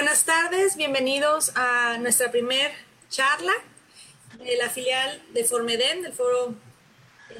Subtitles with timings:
[0.00, 2.72] Buenas tardes, bienvenidos a nuestra primer
[3.10, 3.52] charla
[4.38, 6.54] de la filial de Formedem, del foro,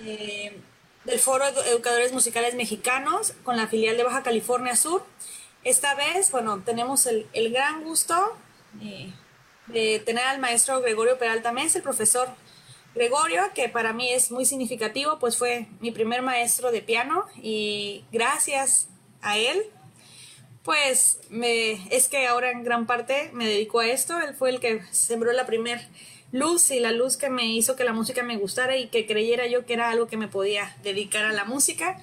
[0.04, 0.60] eh,
[1.04, 5.06] del foro Educadores Musicales Mexicanos, con la filial de Baja California Sur.
[5.64, 8.36] Esta vez, bueno, tenemos el, gran gusto
[8.82, 9.10] eh,
[9.68, 12.28] de tener al maestro Gregorio Peralta Mesa, el profesor
[12.94, 18.04] Gregorio, que para mí es muy significativo, pues fue mi primer maestro de piano y
[18.12, 18.88] gracias
[19.22, 19.64] a él,
[20.62, 24.18] pues me, es que ahora en gran parte me dedico a esto.
[24.20, 25.80] Él fue el que sembró la primer
[26.32, 29.46] luz y la luz que me hizo que la música me gustara y que creyera
[29.46, 31.98] yo que era algo que me podía dedicar a la música.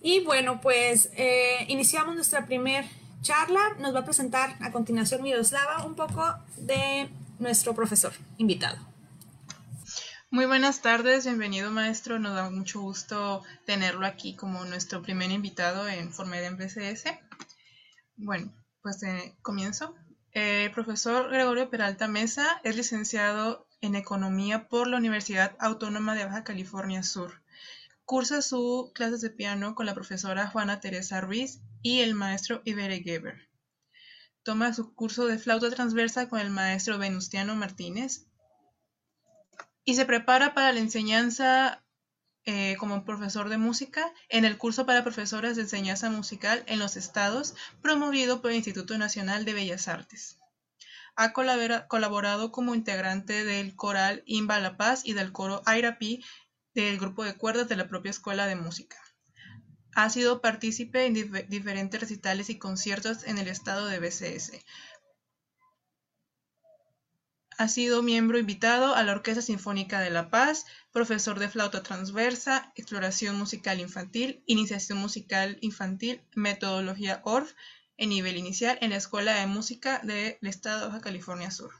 [0.00, 2.84] Y bueno, pues eh, iniciamos nuestra primer
[3.20, 3.76] charla.
[3.78, 6.24] Nos va a presentar a continuación Miroslava un poco
[6.56, 7.08] de
[7.38, 8.78] nuestro profesor invitado.
[10.30, 15.88] Muy buenas tardes, bienvenido maestro, nos da mucho gusto tenerlo aquí como nuestro primer invitado
[15.88, 17.04] en Formedem BCS.
[18.20, 19.94] Bueno, pues eh, comienzo.
[20.32, 26.42] Eh, profesor Gregorio Peralta Mesa es licenciado en Economía por la Universidad Autónoma de Baja
[26.42, 27.42] California Sur.
[28.04, 33.04] Cursa sus clases de piano con la profesora Juana Teresa Ruiz y el maestro Ibere
[33.04, 33.48] Geber.
[34.42, 38.26] Toma su curso de flauta transversa con el maestro Venustiano Martínez
[39.84, 41.84] y se prepara para la enseñanza
[42.50, 46.96] eh, como profesor de música en el curso para profesoras de enseñanza musical en los
[46.96, 50.38] estados promovido por el Instituto Nacional de Bellas Artes.
[51.14, 56.24] Ha colaborado como integrante del coral Imba La Paz y del coro Airapi
[56.72, 58.96] del grupo de cuerdas de la propia Escuela de Música.
[59.94, 61.12] Ha sido partícipe en
[61.50, 64.52] diferentes recitales y conciertos en el estado de BCS,
[67.58, 72.72] ha sido miembro invitado a la Orquesta Sinfónica de La Paz, profesor de flauta transversa,
[72.76, 77.52] exploración musical infantil, iniciación musical infantil, metodología ORF
[77.96, 81.72] en nivel inicial en la Escuela de Música del Estado de Baja California Sur.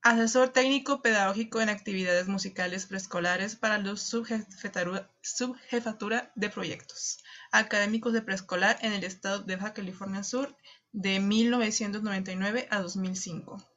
[0.00, 7.18] Asesor técnico pedagógico en actividades musicales preescolares para la subjefatura de proyectos
[7.50, 10.56] académicos de preescolar en el estado de Baja California Sur
[10.92, 13.71] de 1999 a 2005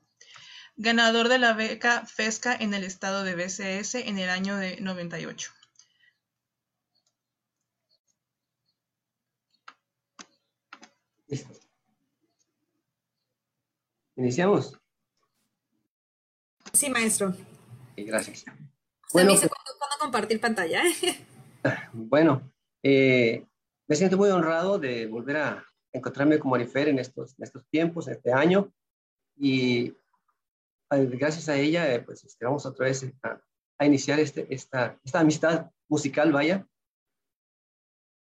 [0.78, 5.52] ganador de la beca FESCA en el estado de BCS en el año de 98.
[14.18, 14.80] ¿Iniciamos?
[16.74, 17.36] Sí, maestro.
[17.98, 18.46] gracias.
[19.14, 20.84] Bueno, pues- cuándo, compartir pantalla.
[20.84, 20.94] ¿eh?
[21.94, 22.52] Bueno,
[22.84, 23.44] eh,
[23.88, 28.08] me siento muy honrado de volver a encontrarme con Marifer en estos, en estos tiempos,
[28.08, 28.72] en este año,
[29.36, 29.94] y
[30.90, 35.72] gracias a ella, eh, pues este, vamos otra vez a, iniciar este, esta, esta amistad
[35.90, 36.68] musical, vaya.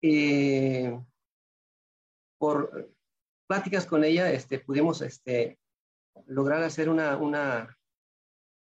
[0.03, 0.99] Eh,
[2.39, 2.91] por
[3.47, 5.59] pláticas con ella, este, pudimos este,
[6.27, 7.77] lograr hacer una, una,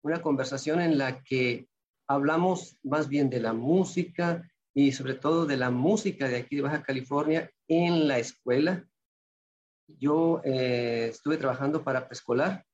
[0.03, 1.69] una conversación en la que
[2.09, 6.63] hablamos más bien de la música y sobre todo de la música de aquí de
[6.63, 8.87] Baja California en la escuela.
[9.87, 12.65] Yo eh, estuve trabajando para preescolar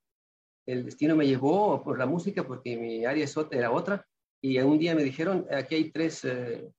[0.66, 4.06] el destino me llevó por la música porque mi área era otra
[4.42, 6.70] y un día me dijeron, aquí hay tres, eh,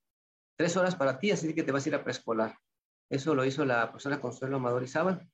[0.55, 2.55] tres horas para ti, así que te vas a ir a preescolar.
[3.09, 5.27] Eso lo hizo la profesora Consuelo Amador Izábal.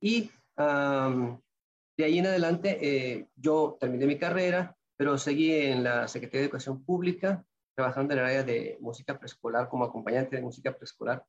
[0.00, 6.40] Y de ahí en adelante eh, yo terminé mi carrera, pero seguí en la Secretaría
[6.40, 7.44] de Educación Pública,
[7.74, 11.24] trabajando en el área de música preescolar como acompañante de música preescolar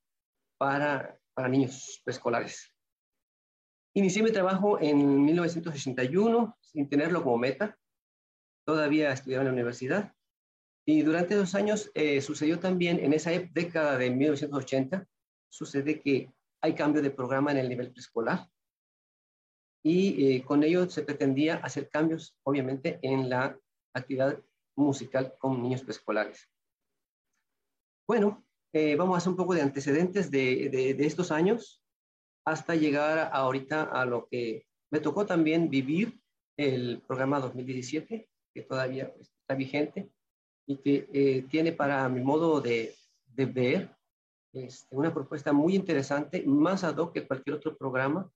[0.58, 2.74] para, para niños preescolares.
[3.94, 7.78] Inicié mi trabajo en 1961 sin tenerlo como meta.
[8.66, 10.14] Todavía estudiaba en la universidad.
[10.86, 15.08] Y durante dos años eh, sucedió también, en esa década de 1980,
[15.50, 18.48] sucede que hay cambio de programa en el nivel preescolar.
[19.84, 23.58] Y eh, con ello se pretendía hacer cambios, obviamente, en la
[23.94, 24.40] actividad
[24.76, 26.50] musical con niños preescolares.
[28.08, 31.82] Bueno, eh, vamos a hacer un poco de antecedentes de, de, de estos años
[32.50, 36.20] hasta llegar ahorita a lo que me tocó también vivir
[36.58, 40.10] el programa 2017, que todavía pues, está vigente
[40.66, 42.96] y que eh, tiene para mi modo de,
[43.28, 43.96] de ver
[44.54, 48.32] este, una propuesta muy interesante, más ad hoc que cualquier otro programa.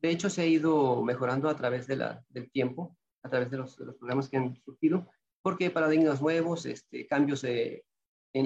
[0.00, 3.58] De hecho, se ha ido mejorando a través de la, del tiempo, a través de
[3.58, 5.06] los, programas que han surgido,
[5.40, 7.82] porque paradigmas nuevos, este, cambios en,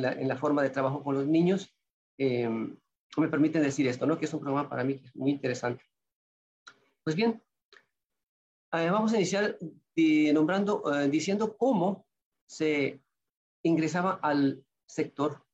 [0.02, 1.74] la, en, la, forma de trabajo con los niños,
[2.18, 2.48] eh,
[3.16, 4.18] me permiten decir esto, ¿no?
[4.18, 5.84] Que es un programa para mí muy interesante.
[7.02, 7.42] Pues bien,
[8.72, 9.56] eh, vamos a iniciar
[9.94, 12.06] eh, nombrando, eh, diciendo cómo
[12.46, 13.02] se
[13.62, 15.44] ingresaba al sector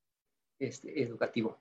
[0.58, 1.60] este, educativo.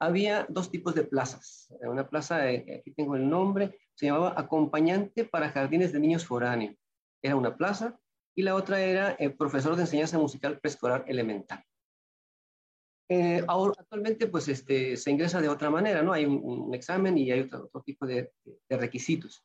[0.00, 1.72] había dos tipos de plazas.
[1.80, 6.76] Una plaza, eh, aquí tengo el nombre, se llamaba Acompañante para Jardines de Niños Foráneos.
[7.22, 7.98] Era una plaza.
[8.36, 11.64] Y la otra era el eh, Profesor de Enseñanza Musical Preescolar Elemental.
[13.08, 16.12] Eh, actualmente, pues, este, se ingresa de otra manera, ¿no?
[16.12, 18.32] Hay un, examen y hay otro, tipo de,
[18.68, 19.44] requisitos.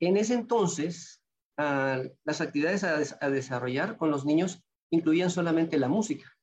[0.00, 1.22] En ese entonces,
[1.56, 6.36] ah, las actividades a, desarrollar con los niños incluían solamente la música.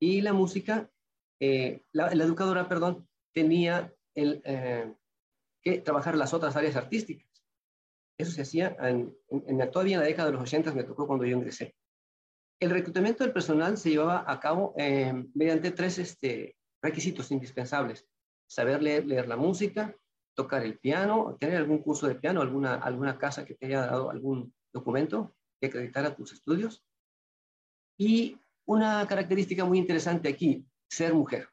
[0.00, 0.90] Y la música,
[1.40, 4.94] eh, la, educadora, perdón, tenía eh,
[5.62, 7.28] que trabajar las otras áreas artísticas.
[8.18, 11.24] Eso se hacía en, en, todavía en la década de los 80, me tocó cuando
[11.24, 11.74] yo ingresé.
[12.60, 18.06] El reclutamiento del personal se llevaba a cabo eh, mediante tres este, requisitos indispensables.
[18.46, 19.94] Saber leer, leer, la música,
[20.34, 24.10] tocar el piano, tener algún curso de piano, alguna, alguna casa que te haya dado
[24.10, 26.84] algún documento que acreditara tus estudios.
[27.98, 31.48] Y una característica muy interesante aquí, ser mujer.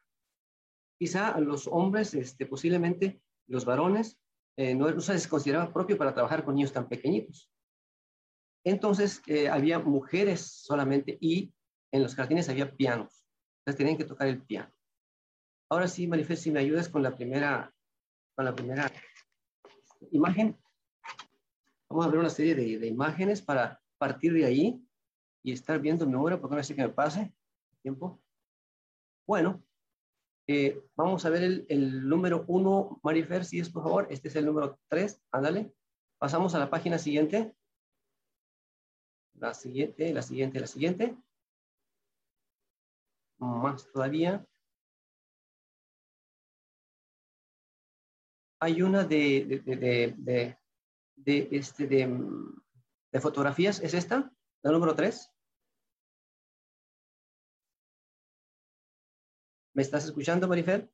[0.98, 4.18] Quizá los hombres, este, posiblemente los varones,
[4.56, 7.50] eh, no, no se les consideraba propio para trabajar con niños tan pequeñitos.
[8.64, 11.52] Entonces, eh, había mujeres solamente y
[11.90, 13.24] en los jardines había pianos.
[13.60, 14.72] Entonces, tenían que tocar el piano.
[15.68, 17.74] Ahora sí, Marifé, si me ayudas con la primera,
[18.36, 18.90] con la primera
[20.10, 20.56] imagen.
[21.88, 24.86] Vamos a ver una serie de, imágenes para partir de ahí
[25.42, 27.34] y estar viendo mi obra, porque no sé que me pase
[27.82, 28.20] tiempo.
[29.26, 29.62] Bueno,
[30.46, 34.06] eh, vamos a ver el, el número uno, Marifer, si es por favor.
[34.10, 35.74] Este es el número tres, ándale.
[36.18, 37.54] Pasamos a la página siguiente
[39.42, 41.16] la siguiente, la siguiente, la siguiente.
[43.38, 44.46] Más todavía.
[48.60, 50.56] Hay una de, de, de,
[51.16, 54.32] de, este, de, fotografías, ¿es esta?
[54.62, 55.28] La número 3.
[59.74, 60.88] ¿Me estás escuchando, Marifer?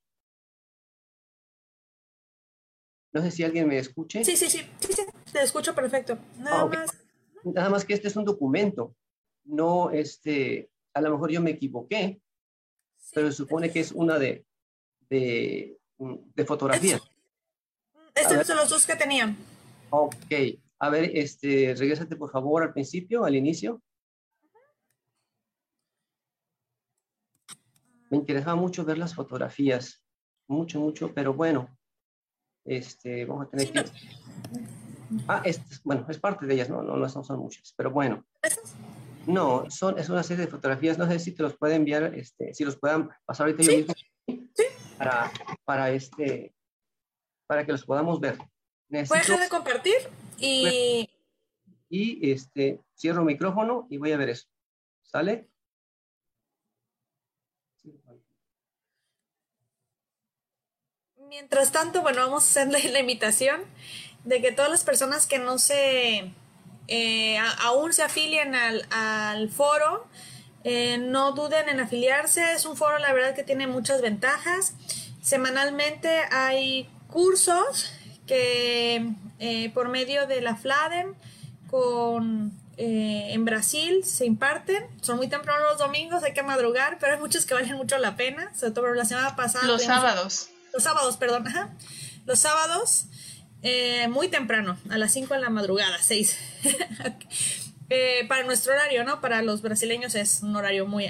[3.13, 4.25] No sé si alguien me escuche.
[4.25, 5.03] Sí, sí, sí, sí, sí.
[5.33, 6.17] te escucho perfecto.
[6.39, 7.08] Nada ah, más.
[7.45, 8.95] Nada más que este es un documento,
[9.45, 12.21] no este, a lo mejor yo me equivoqué,
[13.15, 14.45] pero supone que es una de,
[15.09, 17.01] de, de fotografías.
[18.15, 19.37] Estos son los dos que tenían.
[19.91, 20.33] Ok,
[20.81, 23.81] a ver, este, regrésate por favor al principio, al inicio.
[28.11, 30.03] Me interesaba mucho ver las fotografías,
[30.49, 31.79] mucho, mucho, pero bueno,
[32.65, 33.85] este, vamos a tener que...
[35.27, 38.25] Ah, es, bueno, es parte de ellas, no, no, no son, muchas, pero bueno.
[39.27, 42.55] No, son, es una serie de fotografías, no sé si te los puede enviar, este,
[42.55, 43.95] si los puedan pasar ahorita yo mismo,
[44.99, 45.31] para,
[45.65, 46.55] para, este,
[47.47, 48.39] para que los podamos ver.
[48.89, 49.97] Necesito, dejar de compartir
[50.39, 51.09] y...
[51.91, 54.47] Y este, cierro el micrófono y voy a ver eso.
[55.03, 55.49] ¿Sale?
[61.29, 63.63] Mientras tanto, bueno, vamos a hacerle la invitación
[64.29, 66.31] de que todas las personas que no se,
[66.87, 70.07] eh, aún se afilien al, foro,
[70.65, 72.53] eh, no duden en afiliarse.
[72.53, 74.75] Es un foro, la verdad, que tiene muchas ventajas.
[75.23, 77.91] Semanalmente hay cursos
[78.27, 79.09] que
[79.39, 81.15] eh, por medio de la FLADEN
[81.71, 84.85] con, en Brasil se imparten.
[85.01, 88.15] Son muy temprano los domingos, hay que madrugar, pero hay muchos que valen mucho la
[88.15, 88.53] pena.
[88.55, 89.67] Sobre todo la semana pasada.
[89.67, 90.51] Los sábados.
[90.75, 91.47] Los sábados, perdón.
[92.27, 93.07] Los sábados
[93.63, 96.39] eh, muy temprano, a las 5 de la madrugada, 6.
[97.91, 99.23] Eh, para nuestro horario, ¿no?
[99.23, 101.07] Para los brasileños es un horario muy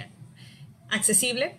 [0.91, 1.57] accesible.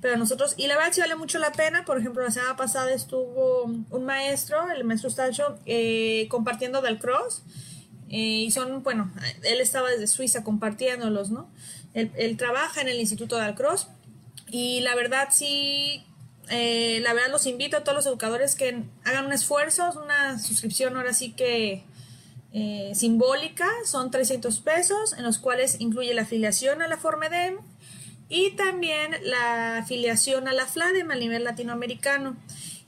[0.00, 1.84] Pero nosotros, y la verdad sí vale mucho la pena.
[1.84, 7.42] Por ejemplo, la semana pasada estuvo un maestro, el maestro Stacho, eh, compartiendo del cross.
[8.08, 11.50] y son, bueno, él estaba desde Suiza compartiéndolos, ¿no?
[11.94, 13.88] Él, trabaja en el Instituto de Alcross.
[14.48, 16.04] Y la verdad sí
[16.50, 20.96] eh, la verdad los invito a todos los educadores que hagan un esfuerzo, una suscripción
[20.96, 21.84] ahora sí que
[22.52, 27.58] eh, simbólica, son 300 pesos, en los cuales incluye la afiliación a la Formedem
[28.28, 32.36] y también la afiliación a la FLADEM a nivel latinoamericano.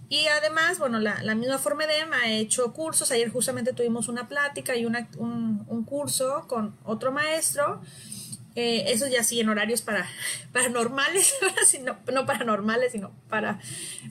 [0.09, 4.77] Y además, bueno, la, la misma Formedem ha hecho cursos, ayer justamente tuvimos una plática
[4.77, 4.97] y un,
[5.69, 7.81] un curso con otro maestro
[8.55, 10.07] eh, eso ya sí en horarios para
[10.53, 11.35] paranormales,
[11.83, 13.61] no, no paranormales, sino para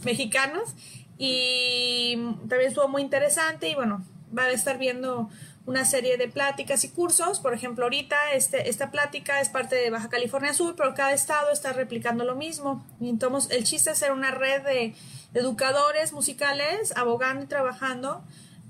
[0.03, 0.75] mexicanos.
[1.17, 2.15] Y
[2.49, 4.03] también estuvo muy interesante y bueno,
[4.35, 5.29] va a estar viendo
[5.65, 7.39] una serie de pláticas y cursos.
[7.39, 11.51] Por ejemplo, ahorita este, esta plática es parte de Baja California Sur, pero cada estado
[11.51, 12.85] está replicando lo mismo.
[12.99, 14.95] Entonces el chiste es ser una red de
[15.33, 18.23] educadores musicales abogando y trabajando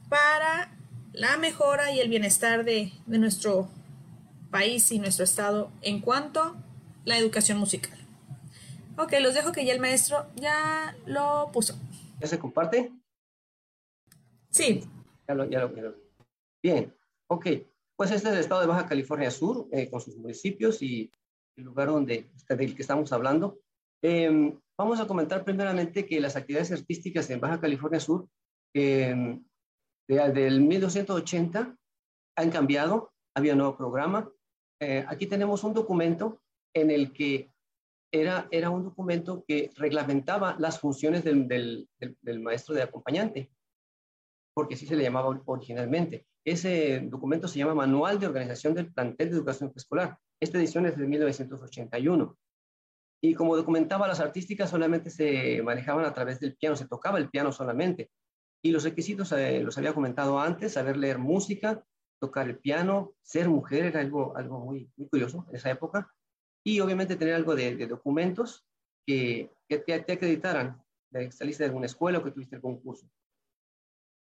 [0.10, 0.72] para
[1.14, 3.70] la mejora y el bienestar de, de nuestro
[4.52, 6.56] país y nuestro estado en cuanto a
[7.06, 7.98] la educación musical.
[8.98, 11.80] Ok, los dejo que ya el maestro ya lo puso.
[12.20, 12.92] ¿Ya se comparte?
[14.50, 14.84] Sí.
[15.28, 15.96] Ya lo, ya lo,
[16.62, 16.94] Bien,
[17.28, 17.48] ok.
[17.96, 21.12] Pues este es el estado de Baja California Sur, eh, con sus municipios y
[21.56, 23.60] el lugar donde, del que estamos hablando.
[24.04, 28.28] Em, vamos a comentar primeramente que las actividades artísticas en Baja California Sur
[28.74, 29.40] eh,
[30.08, 31.76] del 1280
[32.36, 34.30] han cambiado, había un nuevo programa.
[34.82, 36.42] Eh, aquí tenemos un documento
[36.74, 37.52] en el que
[38.12, 43.52] era, era un documento que reglamentaba las funciones del, del, maestro de acompañante,
[44.56, 46.26] porque así se le llamaba originalmente.
[46.44, 50.18] Ese documento se llama Manual de Organización del Plantel de Educación Escolar.
[50.42, 52.38] Esta edición es de 1981.
[53.24, 57.30] Y como documentaba, las artísticas solamente se manejaban a través del piano, se tocaba el
[57.30, 58.10] piano solamente.
[58.64, 61.86] Y los requisitos eh, los había comentado antes, saber leer música,
[62.22, 66.14] tocar el piano, ser mujer era algo, algo muy, muy curioso en esa época
[66.64, 68.64] y obviamente tener algo de, documentos
[69.06, 73.10] que, que te, acreditaran de saliste de alguna escuela o que tuviste algún curso.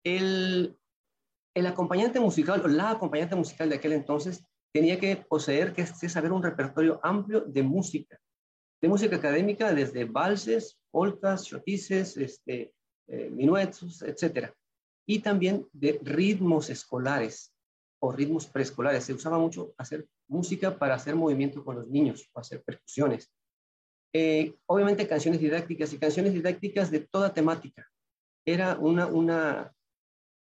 [0.05, 0.79] El,
[1.53, 6.31] el acompañante musical o la acompañante musical de aquel entonces tenía que poseer, que saber
[6.31, 8.21] un repertorio amplio de música,
[8.81, 12.73] de música académica, desde valses, polcas, chotices, este,
[13.09, 14.53] eh, minuetos, etc.
[15.07, 17.53] Y también de ritmos escolares
[18.01, 19.05] o ritmos preescolares.
[19.05, 23.31] Se usaba mucho hacer música para hacer movimiento con los niños o hacer percusiones.
[24.13, 27.89] Eh, obviamente canciones didácticas y canciones didácticas de toda temática.
[28.45, 29.73] Era una, una,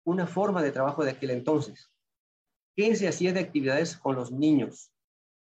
[0.03, 1.91] una forma de trabajo de aquel entonces.
[2.75, 4.91] ¿Qué se hacía de actividades con los niños?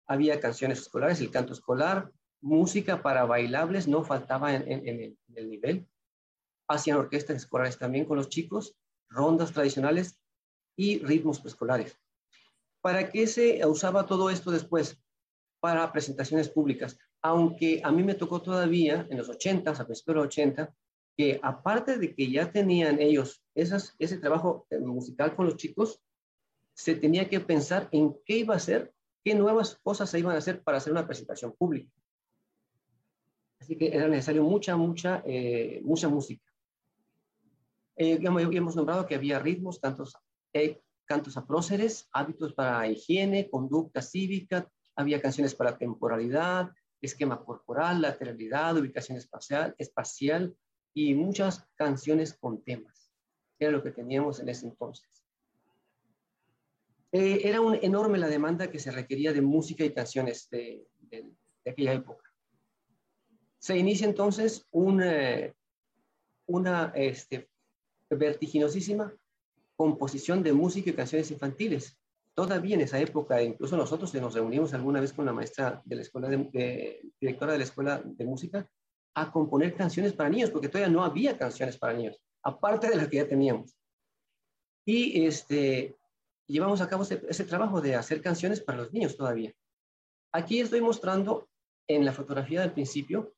[0.08, 2.12] Había canciones escolares, el canto escolar,
[2.42, 5.88] música para bailables, no faltaba en el nivel.
[6.68, 8.76] Hacían orquestas escolares también con los chicos,
[9.10, 10.20] rondas tradicionales
[10.76, 11.98] y ritmos preescolares.
[12.82, 15.02] ¿Para qué se usaba todo esto después?
[15.60, 16.98] Para presentaciones públicas.
[17.22, 20.76] Aunque a mí me tocó todavía en los 80, a principios de los 80,
[21.18, 26.02] que aparte de que ya tenían ellos ese trabajo eh, musical con los chicos,
[26.74, 30.40] se tenía que pensar en qué iba a hacer, qué nuevas cosas se iban a
[30.40, 31.90] hacer para hacer una presentación pública.
[33.60, 36.46] Así que era necesario mucha, mucha, eh, mucha música.
[37.96, 40.18] Eh, ya hemos nombrado que había ritmos, tantos
[40.56, 46.72] eh, cantos a próceres, hábitos para higiene, conducta cívica, había canciones para temporalidad,
[47.02, 50.56] esquema corporal, lateralidad, ubicación espacial, espacial
[50.94, 53.12] y muchas canciones con temas.
[53.60, 55.26] Era lo que teníamos en ese entonces.
[57.12, 60.88] Eh, era un, enorme la demanda que se requería de música y canciones de,
[61.66, 62.34] aquella época.
[63.60, 65.54] Se inicia entonces una,
[66.48, 67.50] una este,
[68.10, 69.14] vertiginosísima
[69.76, 71.98] composición de música y canciones infantiles.
[72.34, 76.02] Todavía en esa época, incluso nosotros nos reunimos alguna vez con la maestra de la
[76.02, 78.70] escuela, directora de la escuela de música,
[79.16, 83.08] a componer canciones para niños, porque todavía no había canciones para niños, aparte de las
[83.08, 83.78] que ya teníamos.
[84.86, 85.96] Y este,
[86.48, 89.54] llevamos a cabo ese trabajo de hacer canciones para los niños todavía.
[90.34, 91.48] Aquí estoy mostrando
[91.88, 93.34] en la fotografía del principio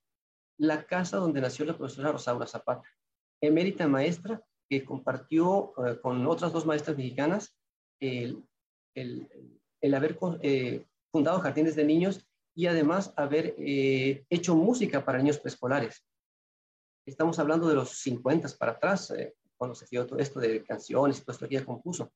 [0.57, 2.89] la casa donde nació la profesora Rosaura Zapata,
[3.39, 7.57] emérita maestra que compartió eh, con otras dos maestras mexicanas
[7.99, 8.43] el,
[8.93, 15.39] el, haber eh, fundado jardines de niños y además haber eh, hecho música para niños
[15.39, 16.03] preescolares.
[17.05, 19.13] Estamos hablando de los 50 para atrás,
[19.55, 22.11] cuando se dio todo esto de canciones, todo esto que ella compuso.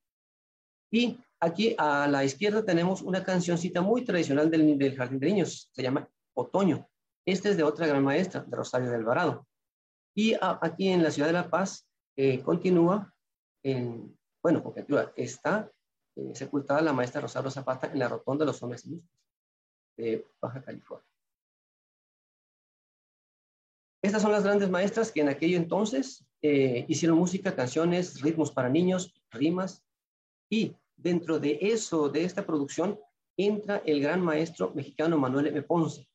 [0.90, 5.70] Y aquí a la izquierda tenemos una cancioncita muy tradicional del, del Jardín de Niños,
[5.72, 6.86] se llama Otoño.
[7.24, 9.46] Este es de otra gran maestra, de Rosario del Alvarado.
[10.14, 13.14] Y aquí en la ciudad de La Paz eh, continúa
[13.62, 15.70] en, bueno, continúa, está
[16.16, 19.20] eh, sepultada la maestra Rosario Zapata en la Rotonda de los Hombres Ilustres
[19.96, 21.06] de Baja California.
[24.02, 28.68] Estas son las grandes maestras que en aquello entonces eh, hicieron música, canciones, ritmos para
[28.68, 29.84] niños, rimas,
[30.50, 32.98] y dentro de eso, de esta producción,
[33.36, 35.62] entra el gran maestro mexicano Manuel M.
[35.62, 36.08] Ponce.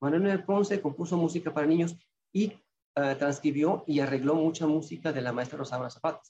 [0.00, 0.38] Manuel M.
[0.40, 1.96] Ponce compuso música para niños
[2.34, 2.52] y
[2.96, 6.20] uh, transcribió y arregló mucha música de la maestra Rosaura Zapata,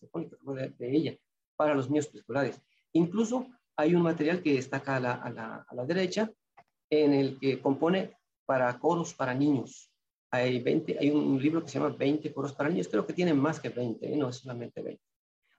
[0.54, 1.16] de, de ella,
[1.56, 2.60] para los niños preescolares.
[2.92, 6.30] Incluso hay un material que destaca a la, a, la, a la, derecha,
[6.90, 9.90] en el que compone para coros para niños.
[10.30, 13.38] Hay, 20, hay un libro que se llama 20 coros para niños, creo que tienen
[13.38, 14.16] más que 20, ¿eh?
[14.16, 15.02] no es solamente 20.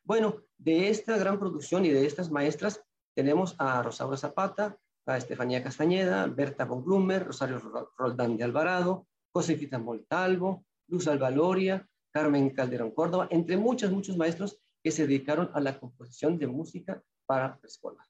[0.04, 2.84] Bueno, de esta gran producción y de estas maestras
[3.16, 7.60] tenemos a Rosaura Zapata, a Estefanía Castañeda, Berta von Blumer, Rosario
[7.98, 14.92] Roldán de Alvarado, Josefita Moltalvo, Luz Alvaloria, Carmen Calderón Córdoba, entre muchos, muchos maestros que
[14.92, 18.08] se dedicaron a la composición de música para escuela.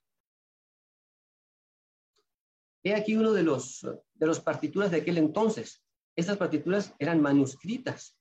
[2.82, 5.82] He aquí uno de los, de los partituras de aquel entonces.
[6.14, 8.18] Estas partituras eran manuscritas.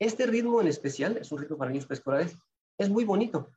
[0.00, 2.36] Este ritmo en especial, es un ritmo para niños preescolares,
[2.76, 3.52] es muy bonito.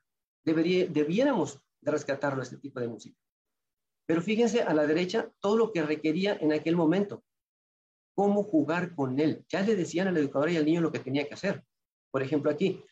[0.46, 3.18] Debería, debiéramos de rescatarlo, este tipo de música.
[4.06, 7.24] Pero fíjense a la derecha todo lo que requería en aquel momento.
[8.16, 9.46] Cómo jugar con él.
[9.50, 11.64] Ya le decían al educador y al niño lo que tenía que hacer.
[12.12, 12.84] Por ejemplo, aquí,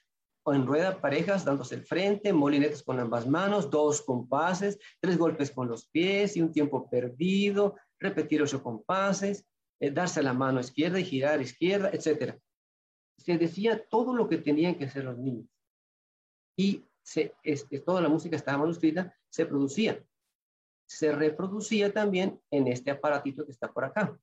[0.48, 5.68] en rueda parejas dándose el frente, molinetes con ambas manos, dos compases, tres golpes con
[5.68, 9.46] los pies y un tiempo perdido, repetir ocho compases,
[9.80, 12.40] eh, darse la mano izquierda y girar izquierda, etc.
[13.18, 15.48] Se decía todo lo que tenían que hacer los niños.
[16.58, 17.34] Y se,
[17.86, 20.04] toda la música estaba manuscrita, se producía.
[20.88, 24.20] Se reproducía también en este aparatito que está por acá,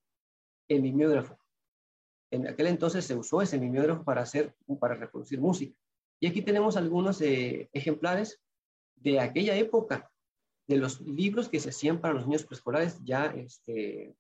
[0.69, 1.39] el mimeógrafo.
[2.31, 5.77] En aquel entonces se usó ese mimeógrafo para hacer, para reproducir música.
[6.21, 8.41] Y aquí tenemos algunos eh, ejemplares
[8.97, 10.11] de aquella época,
[10.67, 14.15] de los libros que se hacían para los niños preescolares ya este,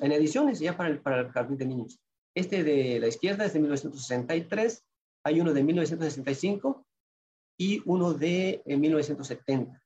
[0.00, 2.00] en ediciones, ya para el, para el jardín de niños.
[2.34, 4.84] Este de la izquierda es de 1963,
[5.24, 6.86] hay uno de 1965
[7.58, 9.74] y uno de 1970.
[9.74, 9.80] Eh,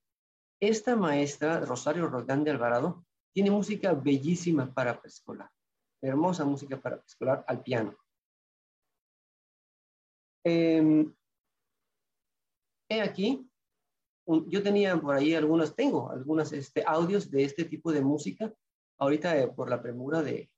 [0.60, 5.50] Esta maestra, Rosario Rodán de Alvarado, tiene música bellísima para preescolar
[6.02, 7.96] hermosa música para escolar al piano.
[10.44, 11.14] Em,
[12.90, 13.48] he aquí,
[14.26, 18.52] yo tenía por ahí algunos, tengo algunos este, audios de este tipo de música,
[18.98, 20.50] ahorita eh, por la premura de,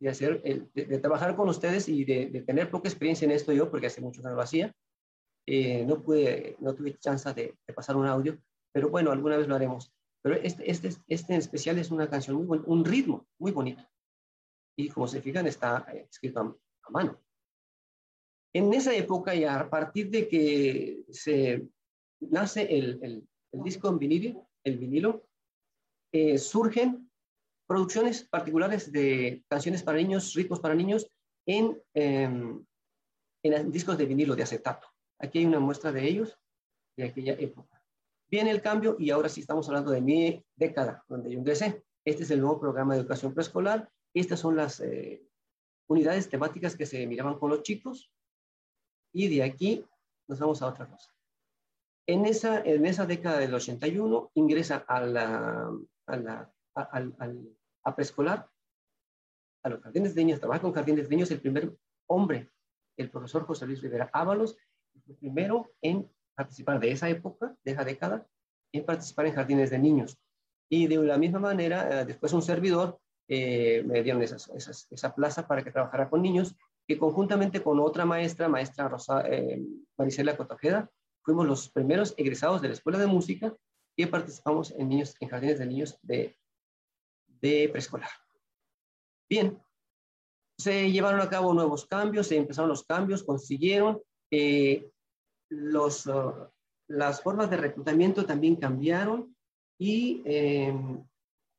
[0.00, 3.86] de hacer, de, trabajar con ustedes y de, tener poca experiencia en esto yo, porque
[3.86, 4.74] hace mucho que no lo hacía,
[5.46, 8.36] eh, no pude, no tuve chance de, pasar un audio,
[8.72, 9.92] pero bueno, alguna vez lo haremos.
[10.22, 13.82] Pero este, este, este en especial es una canción muy buena, un ritmo muy bonito
[14.76, 17.20] y como se fijan está eh, escrito a, mano.
[18.52, 21.68] En esa época y a partir de que se
[22.20, 23.28] nace el, el,
[23.62, 25.26] disco en vinilo, el vinilo
[26.12, 27.10] eh, surgen
[27.66, 31.08] producciones particulares de canciones para niños, ritmos para niños,
[31.46, 32.64] en, em,
[33.44, 34.88] en discos de vinilo de acetato.
[35.20, 36.36] Aquí hay una muestra de ellos
[36.96, 37.79] de aquella época.
[38.30, 41.84] Viene el cambio y ahora sí estamos hablando de mi década, donde yo ingresé.
[42.04, 45.22] Este es el nuevo programa de educación preescolar estas son las eh,
[45.88, 48.12] unidades temáticas que se miraban con los chicos
[49.12, 49.84] y de aquí
[50.28, 51.14] nos vamos a otra cosa.
[52.06, 55.72] En esa, en esa década del 81 ingresa a, la,
[56.06, 58.48] a, la, a, preescolar,
[59.62, 62.50] a los jardines de niños, trabaja con jardines de niños, el primer hombre,
[62.96, 64.56] el profesor José Luis Rivera Ábalos,
[65.06, 68.26] el primero en participar de esa época, de esa década,
[68.72, 70.18] en participar en jardines de niños.
[70.68, 75.62] Y de la misma manera, eh, después un servidor eh, me dieron esa plaza para
[75.62, 79.62] que trabajara con niños, que conjuntamente con otra maestra, maestra Rosa, eh,
[79.96, 80.90] Marisela Cotojeda,
[81.22, 83.54] fuimos los primeros egresados de la Escuela de Música
[83.96, 86.36] que participamos en, niños, en jardines de niños de,
[87.26, 88.10] de preescolar.
[89.28, 89.60] Bien,
[90.58, 94.90] se llevaron a cabo nuevos cambios, se empezaron los cambios, consiguieron, eh,
[95.50, 96.48] uh,
[96.88, 99.34] las formas de reclutamiento también cambiaron
[99.78, 101.02] y em,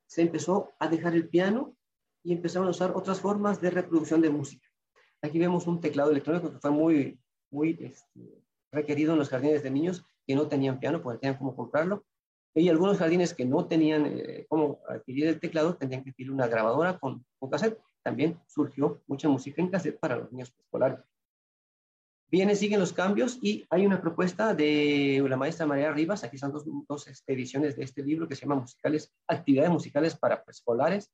[0.08, 1.76] se empezó a dejar el piano
[2.24, 4.68] y empezaron a usar otras formas de reproducción de música.
[5.22, 9.72] Aquí vemos un teclado electrónico que fue muy, muy este, requerido en los jardines de
[9.72, 12.06] niños que no tenían piano, porque tenían cómo comprarlo.
[12.54, 16.48] Y algunos jardines que no tenían eh, cómo adquirir el teclado, tenían que adquirir una
[16.48, 17.80] grabadora con, con cassette.
[18.04, 21.00] También surgió mucha música en cassette para los niños escolares.
[22.32, 26.54] Vienen, siguen los cambios y hay una propuesta de la maestra María Rivas, aquí están
[26.54, 31.12] dos, dos ediciones de este libro que se llama musicales, Actividades musicales para preescolares.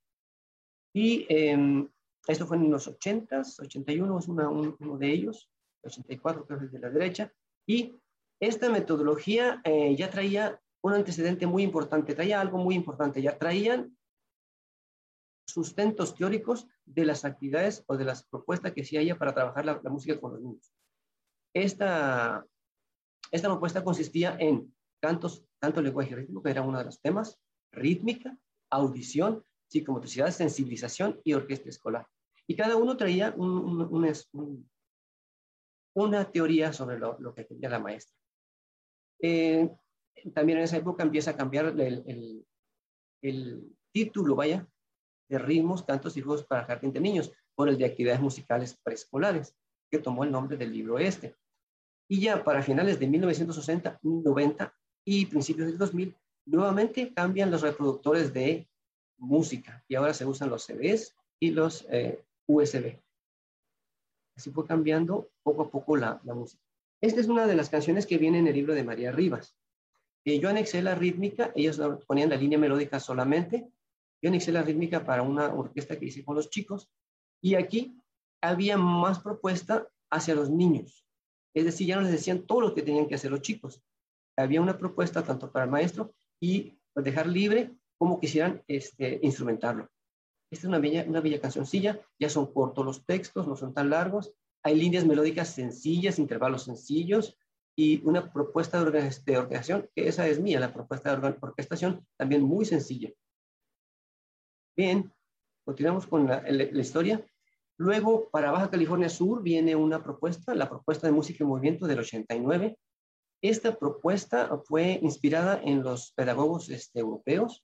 [0.94, 1.90] Y em,
[2.28, 5.50] esto fue en los 80s, 81 es uno de ellos,
[5.84, 7.34] 84 creo que es de la derecha.
[7.66, 7.96] Y
[8.40, 13.98] esta metodología eh, ya traía un antecedente muy importante, traía algo muy importante, ya traían
[15.48, 19.90] sustentos teóricos de las actividades o de las propuestas que se haya para trabajar la
[19.90, 20.77] música con los niños.
[21.64, 22.46] Esta,
[23.32, 27.40] esta propuesta consistía en cantos, canto, lenguaje rítmico, que era uno de los temas,
[27.72, 28.38] rítmica,
[28.70, 32.08] audición, psicomotricidad, sensibilización y orquesta escolar.
[32.46, 33.34] Y cada uno traía
[35.96, 38.16] una teoría sobre lo, que quería la maestra.
[39.20, 39.76] Eh,
[40.36, 42.46] también en esa época empieza a cambiar el,
[43.24, 44.68] el, título, vaya,
[45.28, 49.56] de ritmos, cantos y juegos para jardín de niños, por el de actividades musicales preescolares,
[49.90, 51.36] que tomó el nombre del libro este.
[52.08, 54.74] Y ya para finales de 1960, 90
[55.06, 56.16] y principios del 2000,
[56.46, 58.68] nuevamente cambian los reproductores de
[59.18, 63.00] música y ahora se usan los CDs y los eh, USB.
[64.36, 66.64] Así fue cambiando poco a poco la, música.
[67.02, 69.58] Esta es una de las canciones que viene en el libro de María Rivas.
[70.24, 73.72] Eh, yo anexé la rítmica, ellos ponían la línea melódica solamente
[74.22, 76.90] yo inicié la rítmica para una orquesta que hice con los chicos
[77.42, 78.02] y aquí
[78.42, 81.06] había más propuesta hacia los niños.
[81.58, 83.82] Es decir, ya no les decían todo lo que tenían que hacer los chicos.
[84.38, 89.90] Había una propuesta tanto para el maestro y dejar libre como quisieran este, instrumentarlo.
[90.52, 94.36] Esta es una bella, una cancioncilla, ya son cortos los textos, no son tan largos,
[94.64, 97.40] hay líneas melódicas sencillas, intervalos sencillos
[97.76, 102.66] y una propuesta de, orquestación, que esa es mía, la propuesta de orquestación, también muy
[102.66, 103.10] sencilla.
[104.76, 105.12] Bien,
[105.66, 106.44] continuamos con la,
[106.80, 107.26] historia.
[107.80, 112.00] Luego, para Baja California Sur viene una propuesta, la propuesta de música y movimiento del
[112.00, 112.78] 89.
[113.44, 117.64] Esta propuesta fue inspirada en los pedagogos este, europeos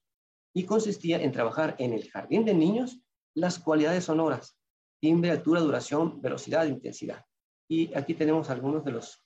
[0.54, 3.00] y consistía en trabajar en el jardín de niños
[3.34, 4.56] las cualidades sonoras,
[5.00, 7.24] timbre, altura, duración, velocidad, intensidad.
[7.68, 9.20] Y aquí tenemos algunos de los,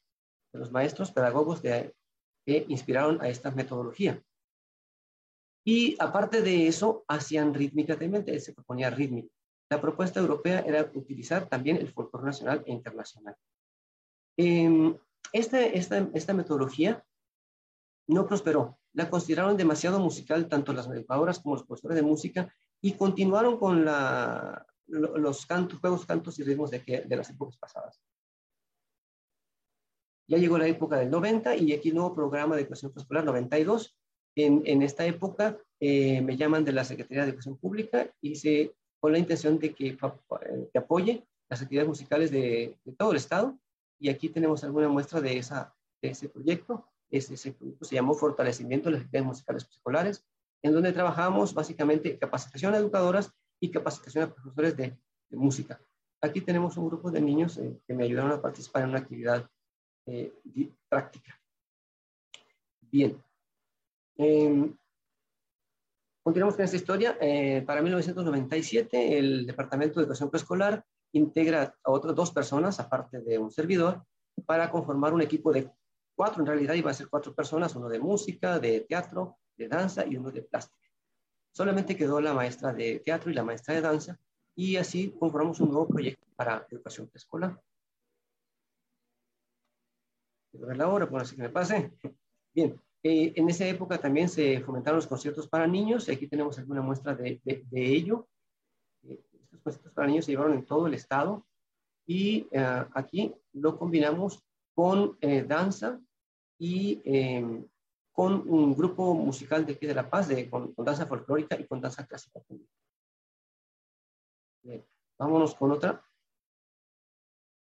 [0.54, 1.92] de los maestros pedagogos que
[2.46, 4.22] inspiraron a esta metodología.
[5.66, 9.37] Y aparte de eso, hacían rítmicamente, se proponía rítmica.
[9.70, 13.36] La propuesta europea era utilizar también el folclore nacional e internacional.
[14.36, 14.96] Eh,
[15.32, 17.04] esta, esta, esta metodología
[18.06, 18.78] no prosperó.
[18.94, 23.84] La consideraron demasiado musical tanto las educadoras como los profesores de música y continuaron con
[23.84, 28.00] la, los cantos, juegos, cantos y ritmos de, de las épocas pasadas.
[30.28, 33.96] Ya llegó la época del 90 y aquí el nuevo programa de educación escolar 92.
[34.36, 38.74] En, en esta época eh, me llaman de la Secretaría de Educación Pública y se,
[39.00, 43.58] con la intención de que, que apoye las actividades musicales de, de, todo el Estado.
[43.98, 46.86] Y aquí tenemos alguna muestra de ese proyecto.
[47.10, 50.24] Ese, ese proyecto se llamó Fortalecimiento de las actividades musicales escolares,
[50.62, 54.96] en donde trabajamos básicamente capacitación a educadoras y capacitación a profesores de,
[55.30, 55.78] música.
[56.22, 59.46] Aquí tenemos un grupo de niños eh, que me ayudaron a participar en una actividad
[60.06, 60.32] eh,
[60.88, 61.38] práctica.
[62.80, 63.22] Bien.
[64.16, 64.74] Em,
[66.28, 67.16] continuamos con esta historia.
[67.22, 73.38] Eh, para 1997, el Departamento de Educación Preescolar integra a otras dos personas, aparte de
[73.38, 74.04] un servidor,
[74.44, 75.70] para conformar un equipo de
[76.14, 80.04] cuatro, en realidad iba a ser cuatro personas, uno de música, de teatro, de danza
[80.04, 80.86] y uno de plástica.
[81.50, 84.20] Solamente quedó la maestra de teatro y la maestra de danza
[84.54, 87.58] y así conformamos un nuevo proyecto para educación preescolar.
[90.50, 91.90] Quiero ver la hora, por así que me pase.
[92.52, 96.58] Bien, eh, en esa época también se fomentaron los conciertos para niños y aquí tenemos
[96.58, 97.40] alguna muestra de,
[97.72, 98.28] ello.
[99.02, 101.46] Eh, estos conciertos para niños se llevaron en todo el estado
[102.06, 104.42] y eh, aquí lo combinamos
[104.74, 106.00] con danza
[106.56, 107.00] y
[108.12, 111.80] con un grupo musical de aquí de La Paz, de, con, danza folclórica y con
[111.80, 112.40] danza clásica
[115.18, 116.04] vámonos con otra.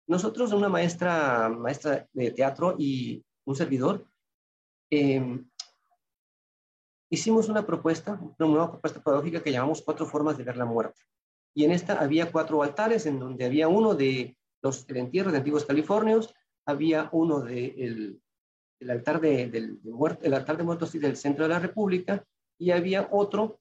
[0.07, 4.05] Nosotros, una maestra, maestra de teatro y un servidor,
[4.93, 5.49] em,
[7.09, 11.01] hicimos una propuesta, una nueva propuesta pedagógica que llamamos Cuatro Formas de Ver la Muerte.
[11.55, 15.37] Y en esta había cuatro altares, en donde había uno de los el entierro de
[15.37, 16.33] antiguos californios,
[16.65, 18.21] había uno de el,
[18.79, 19.79] el altar de, del,
[20.21, 22.23] el altar de muertos del centro de la República,
[22.57, 23.59] y había otro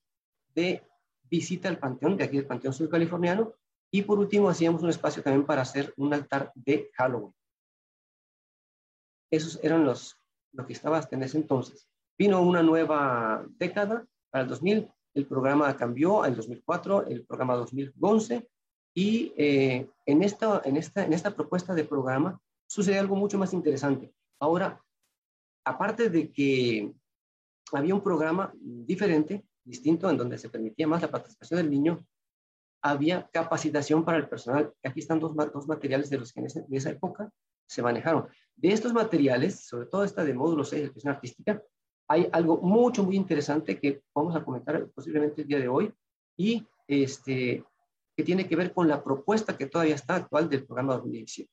[0.54, 0.82] de
[1.24, 3.54] visita al panteón, de aquí del Panteón Sur Californiano,
[3.90, 7.34] y por último hacíamos un espacio también para hacer un altar de Halloween.
[9.30, 10.21] Esos eran los,
[10.52, 11.88] lo que estaba hasta en ese entonces.
[12.18, 18.48] Vino una nueva década, para el 2000, el programa cambió, en 2004, el programa 2011,
[18.94, 23.52] y eh, en, esta, en, esta, en esta propuesta de programa sucede algo mucho más
[23.52, 24.12] interesante.
[24.38, 24.80] Ahora
[25.64, 26.92] aparte de que
[27.72, 32.04] había un programa diferente, distinto, en donde se permitía más la participación del niño,
[32.82, 34.72] había capacitación para el personal.
[34.82, 37.30] Aquí están dos, dos materiales de los que en, esa época
[37.66, 38.28] se manejaron.
[38.56, 41.62] De estos materiales, sobre todo esta de módulo 6 de educación artística,
[42.08, 45.92] hay algo mucho, muy interesante que vamos a comentar posiblemente el día de hoy
[46.36, 47.64] y este,
[48.16, 51.50] que tiene que ver con la propuesta que todavía está actual del programa 2017.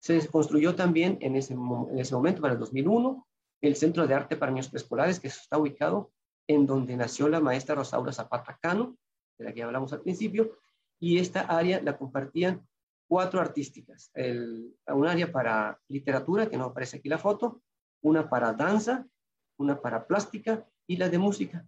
[0.00, 3.26] Se construyó también en ese, en ese momento, para el 2001,
[3.62, 6.12] el Centro de Arte para Niños Preescolares, que está ubicado
[6.46, 8.96] en donde nació la maestra Rosaura Zapata Cano,
[9.38, 10.58] de la que hablamos al principio,
[11.00, 12.66] y esta área la compartían
[13.08, 14.10] cuatro artísticas.
[14.14, 17.62] un área para literatura, que no aparece aquí la foto,
[18.02, 19.06] una para danza,
[19.58, 21.66] una para plástica y la de música.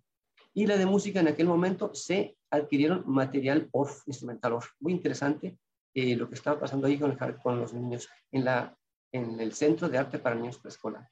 [0.54, 4.72] Y la de música en aquel momento se adquirieron material ORF, instrumental ORF.
[4.80, 5.58] Muy interesante
[5.94, 8.76] eh, lo que estaba pasando ahí con, con los niños en, la,
[9.12, 11.10] en el Centro de Arte para Niños Preescolares.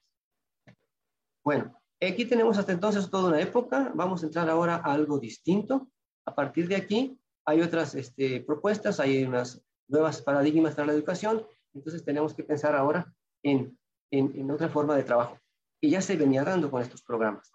[1.44, 3.92] Bueno, aquí tenemos hasta entonces toda una época.
[3.94, 5.88] Vamos a entrar ahora a algo distinto.
[6.26, 11.46] A partir de aquí hay otras este, propuestas, hay unas nuevas paradigmas para la educación.
[11.74, 13.78] Entonces tenemos que pensar ahora en,
[14.10, 15.38] en, otra forma de trabajo
[15.80, 17.52] que ya se venía dando con estos programas.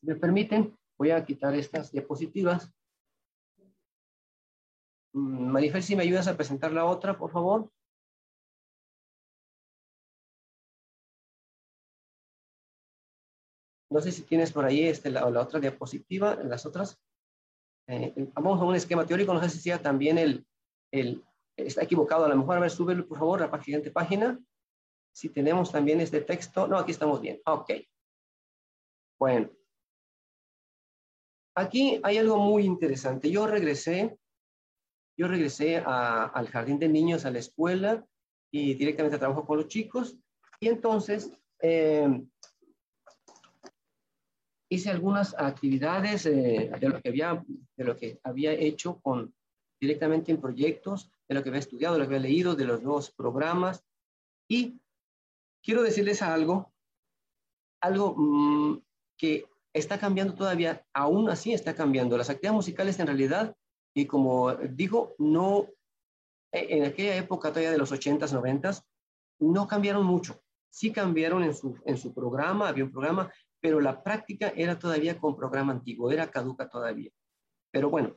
[0.00, 2.72] Si me permiten, Voy a quitar estas diapositivas.
[5.12, 7.70] Mm, Marifel, si me ayudas a presentar la otra, por favor.
[13.90, 16.98] No sé si tienes por ahí este, la, la otra diapositiva, las otras.
[17.88, 20.46] Eh, vamos a un esquema teórico, no sé si sea también el,
[20.90, 24.38] está equivocado, a lo mejor, a ver, súbelo por favor la siguiente página.
[25.12, 27.72] Si tenemos también este texto, no, aquí estamos bien, ok.
[29.18, 29.50] Bueno,
[31.54, 33.30] aquí hay algo muy interesante.
[33.30, 34.18] Yo regresé,
[35.18, 38.06] yo regresé al jardín de niños, a la escuela,
[38.52, 40.18] y directamente trabajo con los chicos,
[40.60, 42.22] y entonces eh,
[44.70, 47.44] hice algunas actividades eh, de, lo que había,
[47.76, 49.34] de lo que había hecho con,
[49.80, 53.10] directamente en proyectos, de lo que había estudiado, lo que había leído, de los nuevos
[53.10, 53.84] programas.
[54.48, 54.80] Y
[55.62, 56.72] quiero decirles algo,
[57.80, 58.82] algo mm,
[59.16, 62.16] que está cambiando todavía, aún así está cambiando.
[62.16, 63.56] Las actividades musicales en realidad,
[63.94, 65.66] y como digo, no,
[66.52, 68.82] e, en aquella época todavía de los 80s, 90s,
[69.40, 70.40] no cambiaron mucho.
[70.70, 75.18] Sí cambiaron en su, en su programa, había un programa, pero la práctica era todavía
[75.18, 77.10] con programa antiguo, era caduca todavía.
[77.70, 78.16] Pero bueno,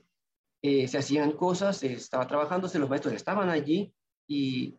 [0.61, 3.93] eh, se hacían cosas, se estaba trabajándose, los maestros estaban allí
[4.27, 4.77] y,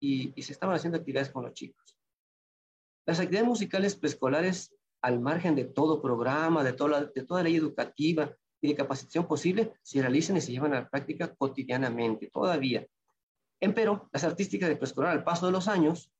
[0.00, 1.96] y, se estaban haciendo actividades con los chicos.
[3.06, 8.36] Las actividades musicales preescolares, al margen de todo programa, de toda, de toda ley educativa
[8.60, 12.86] y de capacitación posible, se realizan y se llevan a la práctica cotidianamente, todavía.
[13.58, 16.12] Pero las artísticas de preescolar, al paso de los años,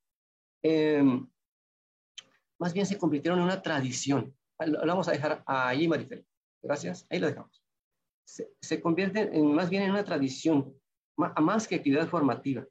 [0.62, 1.02] eh,
[2.58, 4.34] más bien se convirtieron en una tradición.
[4.64, 6.26] Lo, vamos a dejar ahí, Marifel.
[6.62, 7.06] Gracias.
[7.10, 7.65] Ahí lo dejamos.
[8.26, 10.74] Se, se convierten en, más bien en una tradición,
[11.16, 12.66] más, que actividad formativa.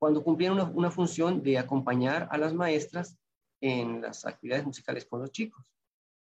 [0.00, 3.18] Cuando cumplían una, una función de acompañar a las maestras
[3.60, 5.66] en las actividades musicales con los chicos.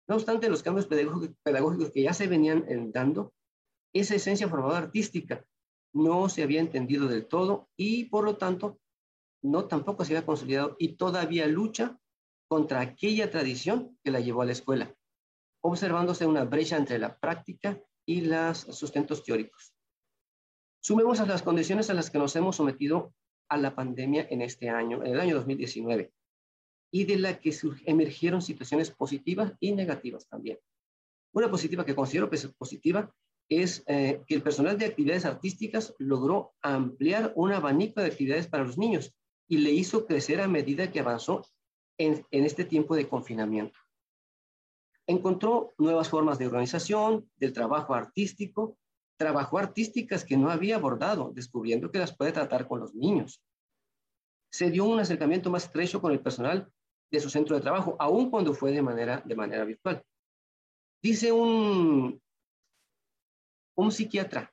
[0.09, 3.35] No obstante, los cambios pedagógicos, que ya se venían eh, dando,
[3.93, 5.45] esa esencia formadora artística
[5.93, 8.79] no se había entendido del todo y por lo tanto
[9.43, 11.99] no tampoco se había consolidado y todavía lucha
[12.49, 14.95] contra aquella tradición que la llevó a la escuela,
[15.63, 19.75] observándose una brecha entre la práctica y los sustentos teóricos.
[20.81, 23.13] Sumemos a las condiciones a las que nos hemos sometido
[23.51, 26.11] a la pandemia en este año, en el año 2019,
[26.91, 30.59] y de la que emergieron situaciones positivas y negativas también.
[31.35, 33.15] Una positiva que considero positiva
[33.47, 38.65] es eh, que el personal de actividades artísticas logró ampliar un abanico de actividades para
[38.65, 39.15] los niños
[39.49, 41.45] y le hizo crecer a medida que avanzó
[41.99, 43.79] en, este tiempo de confinamiento.
[45.09, 48.79] Encontró nuevas formas de organización, del trabajo artístico,
[49.17, 53.43] trabajo artísticas que no había abordado, descubriendo que las puede tratar con los niños.
[54.53, 56.71] Se dio un acercamiento más estrecho con el personal
[57.11, 60.05] de su centro de trabajo, aun cuando fue de manera, de manera virtual.
[61.03, 62.21] Dice un,
[63.77, 64.53] un psiquiatra,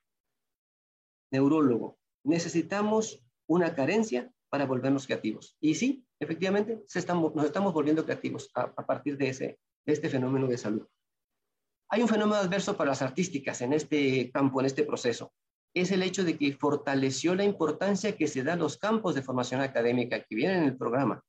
[1.32, 5.58] neurólogo, necesitamos una carencia para volvernos creativos.
[5.60, 10.10] Y sí, efectivamente, se estamos, nos estamos volviendo creativos a, partir de, ese, de este
[10.10, 10.88] fenómeno de salud.
[11.90, 15.34] Hay un fenómeno adverso para las artísticas en este campo, en este proceso.
[15.74, 19.22] Es el hecho de que fortaleció la importancia que se da a los campos de
[19.22, 21.24] formación académica que vienen en el programa.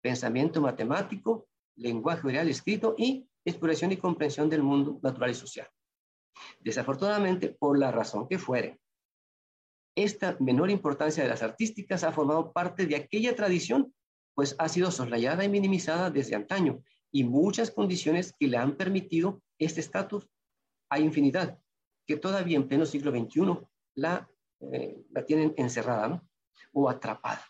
[0.00, 5.68] Pensamiento matemático, lenguaje oral escrito y exploración y comprensión del mundo natural y social.
[6.60, 8.80] Desafortunadamente, por la razón que fuere,
[9.96, 13.92] esta menor importancia de las artísticas ha formado parte de aquella tradición
[14.34, 16.82] pues ha sido soslayada y minimizada desde antaño
[17.12, 20.28] y muchas condiciones que le han permitido este estatus
[20.88, 21.58] hay infinidad
[22.06, 23.58] que todavía en pleno siglo XXI
[23.94, 24.28] la,
[24.60, 26.28] eh, la tienen encerrada ¿no?
[26.72, 27.44] o atrapada.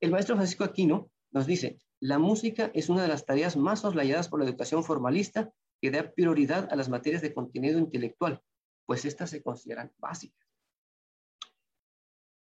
[0.00, 4.28] El maestro Francisco Aquino nos dice, la música es una de las tareas más soslayadas
[4.28, 8.42] por la educación formalista que da prioridad a las materias de contenido intelectual,
[8.86, 10.46] pues estas se consideran básicas.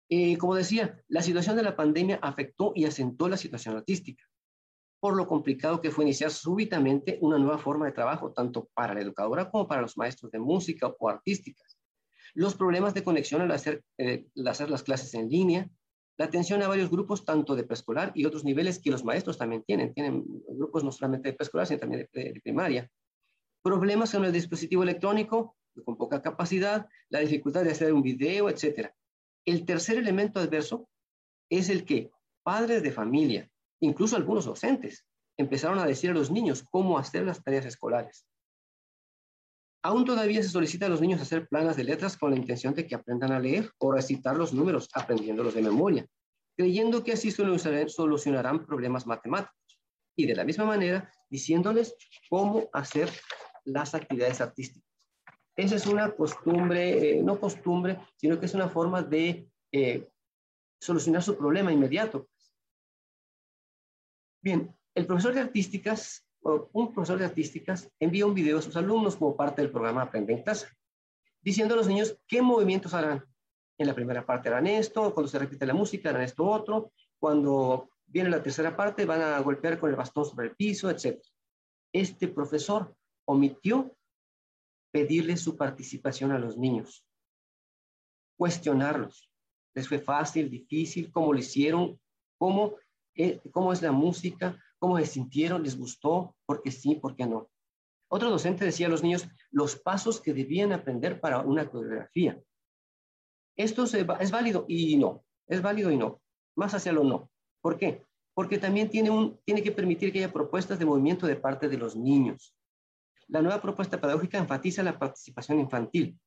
[0.09, 4.25] Eh, como decía, la situación de la pandemia afectó y asentó la situación artística,
[5.03, 9.01] por lo complicado que fue iniciar súbitamente una nueva forma de trabajo, tanto para la
[9.01, 11.77] educadora como para los maestros de música o artísticas.
[12.35, 15.69] Los problemas de conexión al hacer, eh, las clases en línea,
[16.17, 19.65] la atención a varios grupos, tanto de preescolar y otros niveles que los maestros también
[19.65, 19.93] tienen.
[19.93, 22.89] Tienen grupos no solamente de preescolar, sino también de, de primaria.
[23.61, 28.95] Problemas con el dispositivo electrónico, con poca capacidad, la dificultad de hacer un video, etcétera.
[29.45, 30.89] El tercer elemento adverso
[31.51, 32.13] es el que
[32.45, 33.52] padres de familia,
[33.83, 35.05] incluso algunos docentes,
[35.37, 38.27] empezaron a decir a los niños cómo hacer las tareas escolares.
[39.85, 42.87] Aún todavía se solicita a los niños hacer planas de letras con la intención de
[42.87, 46.07] que aprendan a leer o recitar los números, aprendiéndolos de memoria,
[46.57, 49.81] creyendo que así solucionarán problemas matemáticos.
[50.15, 51.97] Y de la misma manera, diciéndoles
[52.29, 53.11] cómo hacer
[53.65, 54.89] las actividades artísticas.
[55.57, 60.09] Esa es una costumbre, eh, no costumbre, sino que es una forma de eh,
[60.81, 62.29] solucionar su problema inmediato.
[64.43, 68.77] Bien, el profesor de artísticas, o un profesor de artísticas, envía un video a sus
[68.77, 70.69] alumnos como parte del programa Aprende en Casa,
[71.41, 73.25] diciendo a los niños qué movimientos harán.
[73.79, 77.91] En la primera parte harán esto, cuando se repite la música harán esto otro, cuando
[78.05, 81.23] viene la tercera parte van a golpear con el bastón sobre el piso, etc.
[81.93, 83.97] Este profesor omitió
[84.91, 87.07] pedirle su participación a los niños,
[88.37, 89.31] cuestionarlos.
[89.75, 91.13] ¿Les fue fácil, difícil?
[91.13, 91.99] ¿Cómo lo hicieron?
[92.37, 92.75] ¿Cómo,
[93.15, 94.59] eh, cómo es la música?
[94.79, 95.63] ¿Cómo se sintieron?
[95.63, 96.35] ¿Les gustó?
[96.47, 96.95] ¿Por qué sí?
[96.95, 97.51] ¿Por qué no?
[98.09, 102.39] Otro docente decía a los niños los pasos que debían aprender para una coreografía.
[103.57, 106.21] Esto es válido y no, es válido y no,
[106.57, 107.31] más hacia lo no.
[107.61, 108.05] ¿Por qué?
[108.35, 109.11] Porque también tiene,
[109.45, 112.55] tiene que permitir que haya propuestas de movimiento de parte de los niños.
[113.29, 116.19] La nueva propuesta pedagógica enfatiza la participación infantil.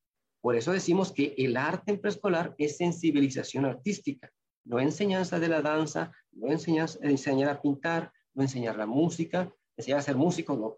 [0.42, 4.32] Por eso decimos que el arte en preescolar es sensibilización artística,
[4.66, 10.00] no enseñanza de la danza, no enseñanza, enseñar a pintar, no enseñar la música, enseñar
[10.00, 10.78] a ser músico, no.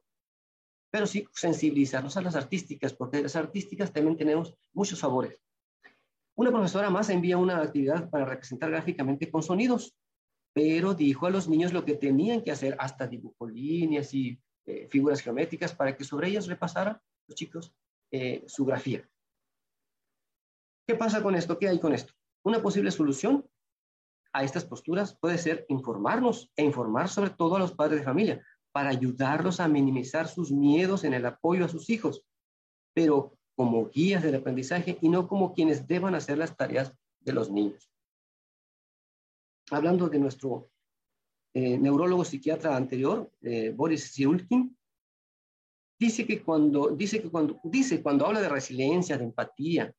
[0.91, 5.41] Pero sí sensibilizarnos a las artísticas, porque las artísticas también tenemos muchos favores.
[6.35, 9.95] Una profesora más envía una actividad para representar gráficamente con sonidos,
[10.53, 14.87] pero dijo a los niños lo que tenían que hacer, hasta dibujó líneas y eh,
[14.89, 17.73] figuras geométricas para que sobre ellas repasaran los chicos
[18.11, 19.07] eh, su grafía.
[20.85, 21.57] ¿Qué pasa con esto?
[21.57, 22.13] ¿Qué hay con esto?
[22.43, 23.45] Una posible solución
[24.33, 28.45] a estas posturas puede ser informarnos e informar sobre todo a los padres de familia
[28.71, 32.23] para ayudarlos a minimizar sus miedos en el apoyo a sus hijos,
[32.93, 37.49] pero como guías del aprendizaje y no como quienes deban hacer las tareas de los
[37.49, 37.91] niños.
[39.71, 40.69] Hablando de nuestro
[41.53, 44.77] eh, neurólogo psiquiatra anterior, eh, Boris Cyrulkin,
[45.99, 49.93] dice que, cuando, dice que cuando, dice cuando habla de resiliencia, de empatía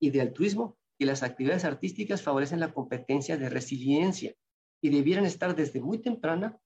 [0.00, 4.34] y de altruismo, que las actividades artísticas favorecen la competencia de resiliencia
[4.80, 6.58] y debieran estar desde muy temprana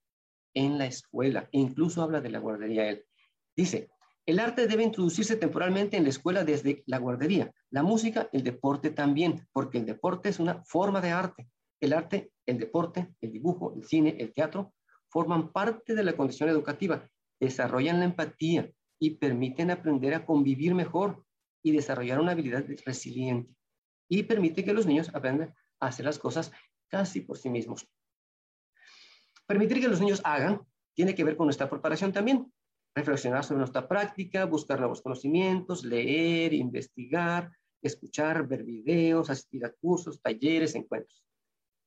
[0.55, 1.49] en la escuela.
[1.53, 3.05] E incluso habla de la guardería él.
[3.55, 3.89] Dice,
[4.25, 7.53] el arte debe introducirse temporalmente en la escuela desde la guardería.
[7.71, 11.49] La música, el deporte también, porque el deporte es una forma de arte.
[11.81, 14.75] El arte, el deporte, el dibujo, el cine, el teatro
[15.09, 17.09] forman parte de la condición educativa,
[17.39, 21.25] desarrollan la empatía y permiten aprender a convivir mejor
[21.63, 23.55] y desarrollar una habilidad resiliente
[24.09, 26.53] y permite que los niños aprendan a hacer las cosas
[26.89, 27.89] casi por sí mismos.
[29.47, 30.61] Permitir que los niños hagan
[30.95, 32.53] tiene que ver con nuestra preparación también.
[32.95, 37.51] Reflexionar sobre nuestra práctica, buscar nuevos conocimientos, leer, investigar,
[37.83, 41.27] escuchar, ver videos, asistir a cursos, talleres, encuentros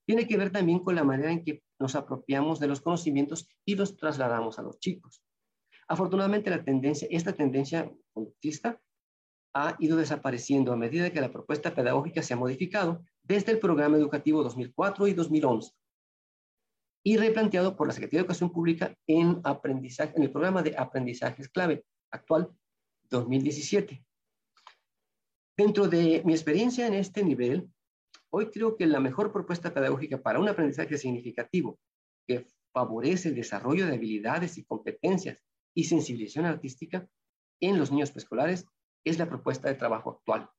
[0.10, 3.76] tiene que ver también con la manera en que nos apropiamos de los conocimientos y
[3.76, 5.24] los trasladamos a los chicos.
[5.88, 8.82] Afortunadamente, la tendencia, esta tendencia conductista
[9.54, 13.98] ha ido desapareciendo a medida que la propuesta pedagógica se ha modificado desde el programa
[13.98, 15.72] educativo 2004 y 2011
[17.04, 21.50] y replanteado por la Secretaría de Educación Pública en, aprendizaje, en el programa de aprendizajes
[21.50, 22.50] clave actual
[23.10, 24.04] 2017.
[25.58, 27.70] Dentro de mi experiencia en este nivel,
[28.32, 31.80] Hoy creo que la mejor propuesta pedagógica para un aprendizaje significativo
[32.28, 37.08] que favorece el desarrollo de habilidades y competencias y sensibilización artística
[37.60, 38.66] en los niños preescolares
[39.04, 40.50] es la propuesta de trabajo actual,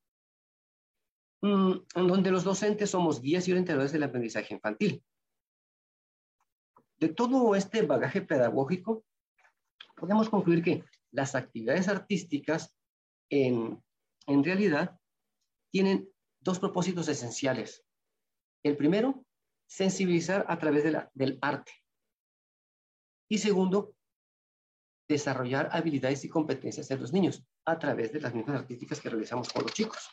[1.42, 5.04] mm, en donde los docentes somos guías y orientadores del aprendizaje infantil.
[6.98, 9.04] De todo este bagaje pedagógico,
[9.96, 12.76] podemos concluir que las actividades artísticas
[13.30, 13.82] en,
[14.26, 14.98] en realidad
[15.70, 16.08] tienen
[16.40, 17.84] dos propósitos esenciales.
[18.62, 19.24] El primero,
[19.66, 21.72] sensibilizar a través del arte.
[23.28, 23.94] Y segundo,
[25.08, 29.52] desarrollar habilidades y competencias de los niños a través de las mismas artísticas que realizamos
[29.52, 30.08] con los chicos.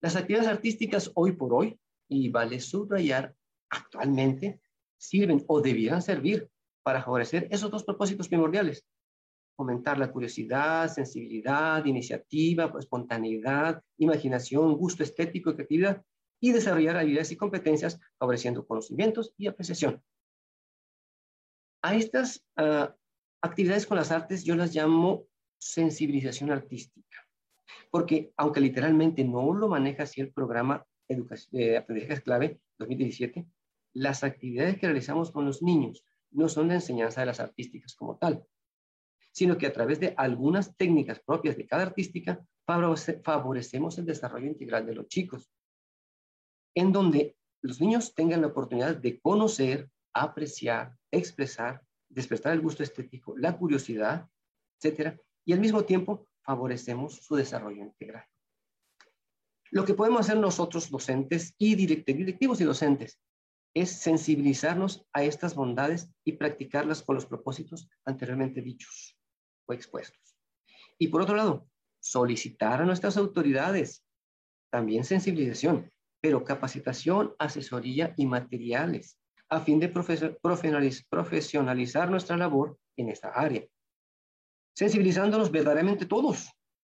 [0.00, 3.34] Las actividades artísticas hoy por hoy, y vale subrayar,
[3.70, 4.60] actualmente
[4.96, 6.48] sirven o debieran servir
[6.82, 8.86] para favorecer esos dos propósitos primordiales,
[9.56, 16.04] fomentar la curiosidad, sensibilidad, iniciativa, espontaneidad, imaginación, gusto estético y creatividad,
[16.40, 20.02] y desarrollar habilidades y competencias favoreciendo conocimientos y apreciación.
[21.82, 22.94] A estas ah,
[23.44, 25.26] actividades con las artes yo las llamo
[25.58, 27.28] sensibilización artística,
[27.90, 33.46] porque aunque literalmente no lo maneja así el programa de Aprendizaje Clave 2017,
[33.92, 38.16] las actividades que realizamos con los niños no son de enseñanza de las artísticas como
[38.16, 38.46] tal,
[39.30, 44.86] sino que a través de algunas técnicas propias de cada artística favorecemos el desarrollo integral
[44.86, 45.50] de los chicos,
[46.74, 51.82] en donde los niños tengan la oportunidad de conocer, apreciar, expresar,
[52.14, 54.28] despertar el gusto estético, la curiosidad
[54.84, 58.24] etcétera, y al mismo tiempo favorecemos su desarrollo integral.
[59.70, 63.18] Lo que podemos hacer nosotros, docentes y directivos y docentes,
[63.74, 69.18] es sensibilizarnos a estas bondades y practicarlas con los propósitos anteriormente dichos
[69.66, 70.36] o expuestos.
[70.98, 74.04] Y por otro lado, solicitar a nuestras autoridades
[74.70, 75.90] también sensibilización,
[76.20, 79.18] pero capacitación, asesoría y materiales
[79.50, 83.64] a fin de profesionalizar nuestra labor en esta área,
[84.74, 86.50] sensibilizándonos verdaderamente todos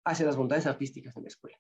[0.06, 1.58] hacia las bondades artísticas en la escuela.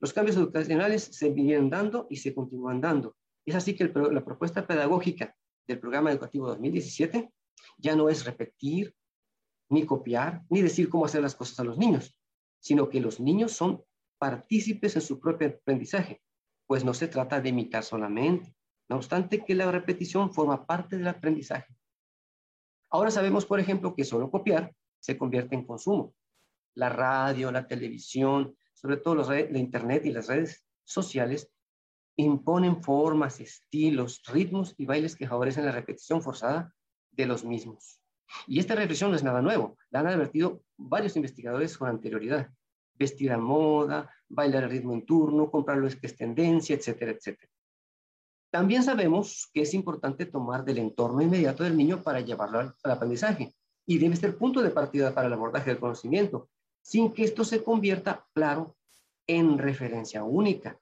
[0.00, 3.16] Los cambios educacionales se vienen dando y se continúan dando.
[3.46, 5.34] Es así que la propuesta pedagógica
[5.66, 7.30] del programa educativo 2017
[7.78, 8.94] ya no es repetir,
[9.70, 12.16] ni copiar, ni decir cómo hacer las cosas a los niños,
[12.60, 13.82] sino que los niños son
[14.18, 16.22] partícipes en su propio aprendizaje,
[16.66, 18.54] pues no se trata de imitar solamente,
[18.88, 21.74] no obstante que la repetición forma parte del aprendizaje.
[22.90, 26.14] Ahora sabemos, por ejemplo, que solo copiar se convierte en consumo.
[26.74, 31.50] La radio, la televisión, sobre todo los de Internet y las redes sociales,
[32.16, 36.72] imponen formas, estilos, ritmos y bailes que favorecen la repetición forzada
[37.10, 38.00] de los mismos.
[38.46, 42.50] Y esta reflexión no es nada nuevo, la han advertido varios investigadores con anterioridad.
[42.94, 47.52] Vestir a moda, bailar al ritmo en turno, comprar lo que es tendencia, etcétera, etcétera.
[48.50, 53.54] También sabemos que es importante tomar del entorno inmediato del niño para llevarlo al, aprendizaje
[53.84, 56.48] y debe ser punto de partida para el abordaje del conocimiento,
[56.80, 58.76] sin que esto se convierta, claro,
[59.26, 60.78] en referencia única,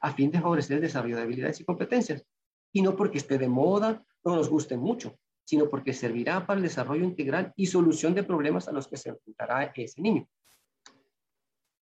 [0.00, 2.24] a fin de favorecer el desarrollo de habilidades y competencias,
[2.72, 6.64] y no porque esté de moda o nos guste mucho, sino porque servirá para el
[6.64, 10.26] desarrollo integral y solución de problemas a los que se enfrentará ese niño.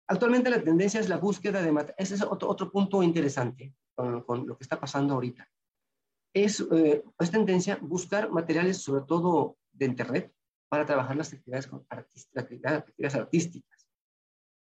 [0.07, 1.95] Actualmente la tendencia es la búsqueda de...
[1.97, 5.49] Ese es otro, otro punto interesante con, lo que está pasando ahorita.
[6.35, 10.33] Es, eh, es tendencia buscar materiales, sobre todo de Internet,
[10.69, 11.71] para trabajar las actividades,
[12.35, 13.87] actividades artísticas.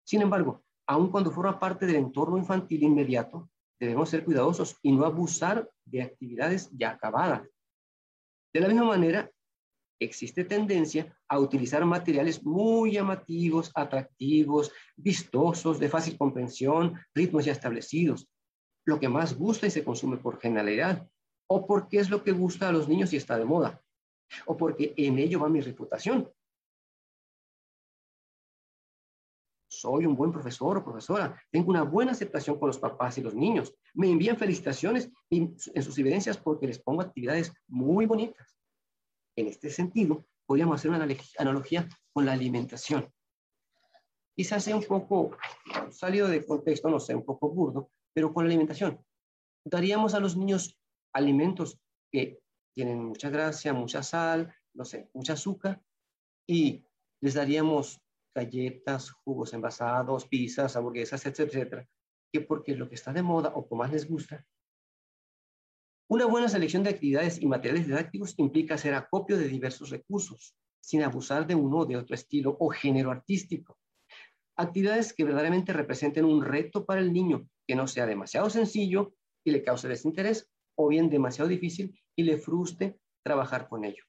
[0.05, 3.51] Sin embargo, aun cuando forma parte del entorno infantil inmediato,
[3.81, 7.49] debemos ser cuidadosos y no abusar de actividades ya acabadas.
[8.55, 9.31] De la misma manera,
[10.01, 18.29] existe tendencia a utilizar materiales muy llamativos, atractivos, vistosos, de fácil comprensión, ritmos ya establecidos,
[18.87, 21.07] lo que más gusta y se consume por generalidad,
[21.49, 23.83] o porque es lo que gusta a los niños y está de moda,
[24.47, 26.31] o porque en ello va mi reputación.
[29.69, 33.35] Soy un buen profesor o profesora, tengo una buena aceptación con los papás y los
[33.35, 38.57] niños, me envían felicitaciones en sus evidencias porque les pongo actividades muy bonitas.
[39.37, 41.07] En este sentido, podríamos hacer una
[41.39, 43.13] analogía con la alimentación.
[44.35, 45.37] Quizás sea un poco
[45.91, 48.99] salido de contexto, no sé, un poco burdo, pero con la alimentación.
[49.63, 50.81] Daríamos a los niños
[51.15, 51.79] alimentos
[52.11, 52.41] que
[52.75, 55.83] tienen mucha gracia, mucha sal, no sé, mucha azúcar,
[56.49, 56.83] y
[57.21, 58.01] les daríamos
[58.35, 61.89] galletas, jugos envasados, pizzas, hamburguesas, etcétera, etcétera,
[62.33, 64.47] que porque lo que está de moda o como más les gusta.
[66.09, 71.03] Una buena selección de actividades y materiales didácticos implica hacer acopio de diversos recursos, sin
[71.03, 73.79] abusar de uno o de otro estilo o género artístico.
[74.57, 79.51] Actividades que verdaderamente representen un reto para el niño que no sea demasiado sencillo y
[79.51, 84.05] le cause desinterés, o bien demasiado difícil y le frustre trabajar con ello.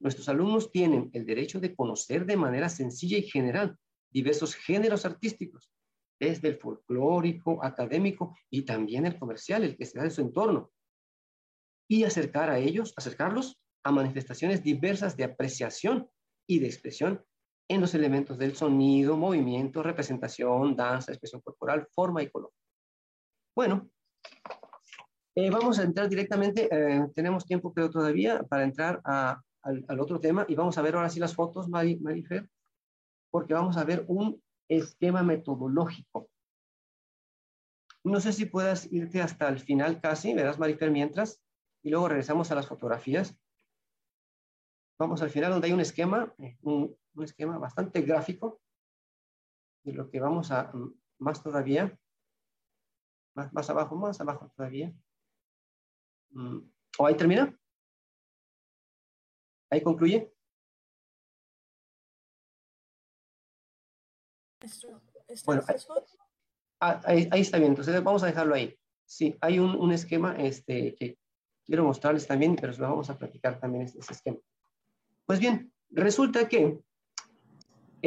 [0.00, 3.78] Nuestros alumnos tienen el derecho de conocer de manera sencilla y general
[4.10, 5.72] diversos géneros artísticos,
[6.20, 10.72] desde el folclórico, académico y también el comercial, el que se da en su entorno,
[11.88, 16.08] y acercar a ellos, acercarlos a manifestaciones diversas de apreciación
[16.46, 17.24] y de expresión
[17.68, 22.52] en los elementos del sonido, movimiento, representación, danza, expresión corporal, forma y color.
[23.54, 23.88] Bueno,
[25.36, 29.40] eh, vamos a entrar directamente, eh, tenemos tiempo creo todavía para entrar al,
[29.98, 32.48] otro tema y vamos a ver ahora sí las fotos, Marifer,
[33.30, 36.28] porque vamos a ver un esquema metodológico.
[38.04, 41.42] No sé si puedas irte hasta el final casi, verás Marifer mientras,
[41.82, 43.36] y luego regresamos a las fotografías.
[44.98, 46.32] Vamos al final donde hay un esquema,
[47.14, 48.60] un esquema bastante gráfico,
[49.84, 50.72] y lo que vamos a
[51.18, 51.98] más todavía
[53.34, 54.92] más, abajo, más abajo todavía.
[56.30, 56.58] Mm,
[56.98, 57.56] ¿O ahí termina?
[59.70, 60.32] ¿Ahí concluye?
[65.44, 65.62] Bueno,
[66.80, 68.78] ah, ahí, ahí, está bien, entonces vamos a dejarlo ahí.
[69.04, 71.18] Sí, hay un, un, esquema este, que
[71.66, 74.38] quiero mostrarles también, pero lo vamos a platicar también este, esquema.
[75.26, 76.80] Pues bien, resulta que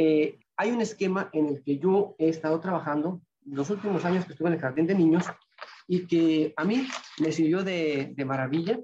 [0.00, 4.32] eh, hay un esquema en el que yo he estado trabajando los últimos años que
[4.32, 5.24] estuve en el jardín de niños
[5.88, 6.86] y que a mí
[7.18, 8.78] me sirvió de, de maravilla,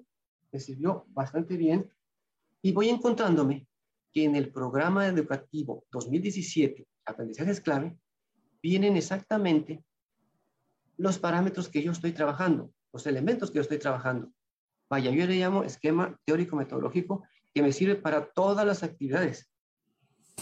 [0.50, 1.88] me sirvió bastante bien
[2.62, 3.68] y voy encontrándome
[4.12, 7.96] que en el programa educativo 2017, aprendizaje clave,
[8.60, 9.84] vienen exactamente
[10.96, 14.32] los parámetros que yo estoy trabajando, los elementos que yo estoy trabajando.
[14.90, 17.22] Vaya, yo le llamo esquema teórico-metodológico
[17.54, 19.53] que me sirve para todas las actividades.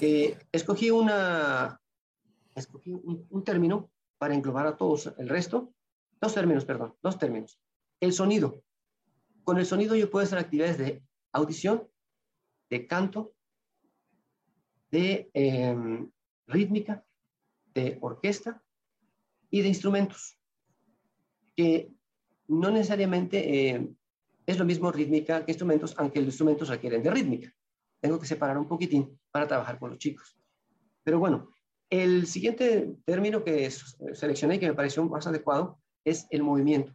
[0.01, 1.81] Eh, escogí una,
[2.55, 5.73] escogí un, término para englobar a todos el resto.
[6.21, 7.61] Dos términos, perdón, dos términos.
[8.01, 8.63] El sonido.
[9.45, 11.89] Con el sonido yo puedo hacer actividades de audición,
[12.71, 13.35] de canto,
[14.91, 16.11] de em,
[16.47, 17.05] rítmica,
[17.75, 18.63] de orquesta
[19.51, 20.39] y de instrumentos,
[21.57, 21.91] que
[22.49, 23.97] no necesariamente em,
[24.47, 27.55] es lo mismo rítmica que instrumentos, aunque los instrumentos requieren de rítmica.
[28.03, 30.37] Tengo que separar un poquitín para trabajar con los chicos.
[31.05, 31.49] Pero bueno,
[31.89, 36.95] el siguiente término que seleccioné y que me pareció más adecuado es el movimiento.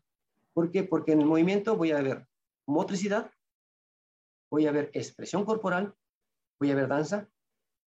[0.54, 0.84] ¿Por qué?
[0.84, 2.28] Porque en el movimiento voy a ver
[2.68, 3.32] motricidad,
[4.52, 5.94] voy a ver expresión corporal,
[6.60, 7.30] voy a ver danza,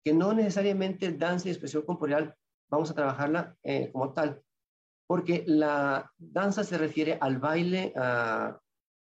[0.05, 2.35] que no necesariamente danza y expresión corporal
[2.69, 4.43] vamos a trabajarla eh, como tal,
[5.07, 8.61] porque la danza se refiere al baile, a,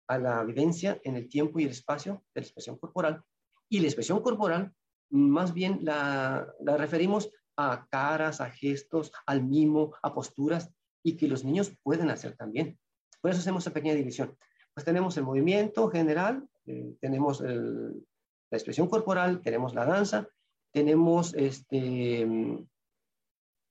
[0.09, 3.23] a la vivencia en el tiempo y el espacio de la expresión corporal.
[3.69, 4.73] Y la expresión corporal,
[5.09, 6.47] más bien la,
[6.77, 10.71] referimos a caras, a gestos, al mimo, a posturas,
[11.03, 12.79] y que los niños pueden hacer también.
[13.21, 14.37] Por eso hacemos esa pequeña división.
[14.73, 20.27] Pues tenemos el movimiento general, eh, tenemos la expresión corporal, tenemos la danza,
[20.71, 22.27] tenemos este,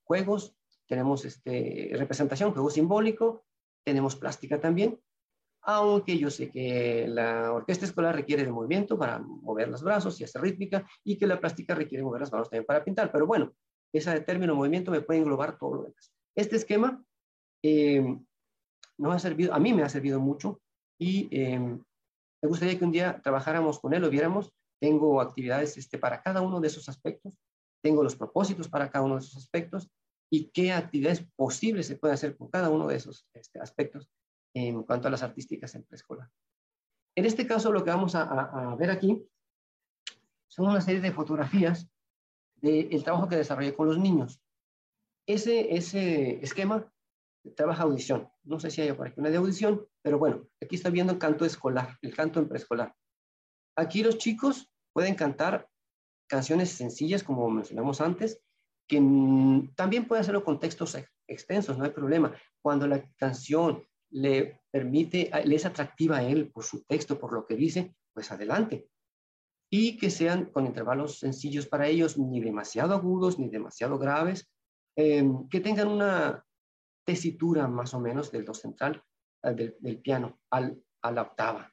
[0.04, 0.54] juegos,
[0.86, 3.44] tenemos este, representación, juego simbólico,
[3.84, 5.00] tenemos plástica también,
[5.62, 10.24] aunque yo sé que la orquesta escolar requiere de movimiento para mover los brazos y
[10.24, 13.12] hacer rítmica, y que la plástica requiere mover las manos también para pintar.
[13.12, 13.52] Pero bueno,
[13.92, 16.12] ese término movimiento me puede englobar todo lo demás.
[16.34, 17.04] Este esquema
[17.62, 18.18] eh,
[19.04, 20.60] ha servido, a mí me ha servido mucho
[20.98, 24.52] y eh, me gustaría que un día trabajáramos con él, lo viéramos.
[24.80, 27.38] Tengo actividades este, para cada uno de esos aspectos,
[27.84, 29.88] tengo los propósitos para cada uno de esos aspectos
[30.28, 34.08] y qué actividades posibles se pueden hacer con cada uno de esos este, aspectos
[34.54, 36.30] en cuanto a las artísticas en preescolar.
[37.14, 39.22] En este caso, lo que vamos a, ver aquí
[40.48, 41.88] son una serie de fotografías
[42.56, 44.40] del trabajo que desarrollé con los niños.
[45.26, 46.90] Ese, ese esquema
[47.56, 48.30] trabaja audición.
[48.44, 51.18] No sé si hay por aquí una de audición, pero bueno, aquí está viendo el
[51.18, 52.94] canto escolar, el canto en preescolar.
[53.76, 55.68] Aquí los chicos pueden cantar
[56.28, 58.40] canciones sencillas, como mencionamos antes,
[58.88, 58.98] que
[59.74, 60.96] también puede hacerlo con textos
[61.26, 62.34] extensos, no hay problema.
[62.60, 67.46] Cuando la canción le permite, le es atractiva a él por su texto, por lo
[67.46, 68.88] que dice, pues adelante.
[69.70, 74.50] Y que sean con intervalos sencillos para ellos, ni demasiado agudos, ni demasiado graves,
[74.96, 76.44] em, que tengan una
[77.04, 79.02] tesitura más o menos del do central,
[79.42, 81.72] eh, del, piano, al, a la octava.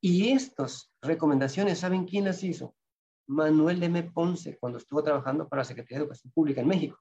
[0.00, 2.74] Y estas recomendaciones, ¿saben quién las hizo?
[3.28, 4.02] Manuel M.
[4.12, 6.98] Ponce, cuando estuvo trabajando para la Secretaría de Educación Pública en México.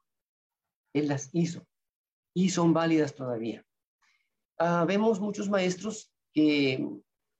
[0.93, 1.65] Él las hizo
[2.33, 3.63] y son válidas todavía.
[4.57, 6.87] Ah, vemos muchos maestros que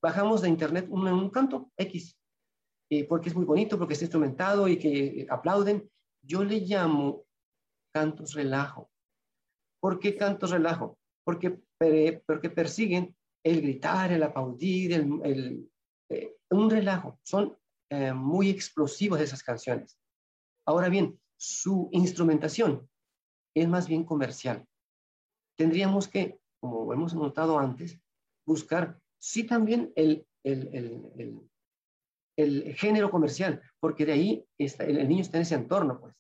[0.02, 2.18] bajamos de internet un, un canto X,
[2.90, 5.90] eh, porque es muy bonito, porque está instrumentado y que aplauden.
[6.22, 7.26] Yo le llamo
[7.94, 8.90] cantos relajo.
[9.80, 10.98] ¿Por qué cantos relajo?
[11.24, 11.60] Porque,
[12.26, 15.70] porque persiguen el gritar, el aplaudir, el,
[16.10, 17.20] eh, un relajo.
[17.24, 17.58] Son
[17.92, 19.98] eh, muy explosivos esas canciones.
[20.68, 22.90] Ahora bien, su instrumentación
[23.56, 24.66] es más bien comercial.
[25.58, 26.40] Tendríamos que
[26.70, 28.00] como hemos notado antes,
[28.46, 31.50] buscar sí también el, el,
[32.38, 36.16] el, género comercial, porque de ahí está, el, niño está en ese entorno, pues.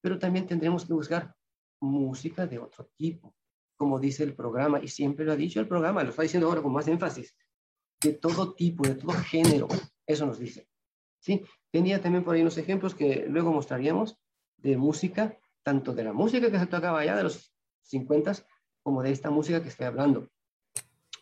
[0.00, 1.34] Pero también tendremos que buscar
[1.80, 3.34] música de otro tipo,
[3.76, 6.62] como dice el programa, y siempre lo ha dicho el programa, lo está diciendo ahora
[6.62, 7.34] con más énfasis,
[8.02, 9.68] de todo tipo, de todo género,
[10.06, 10.68] eso nos dice.
[11.20, 11.42] ¿sí?
[11.70, 14.18] Tenía también por ahí unos ejemplos que luego mostraríamos
[14.58, 18.32] de música, tanto de la música que se tocaba allá de los 50
[18.84, 20.28] como de esta música que estoy hablando.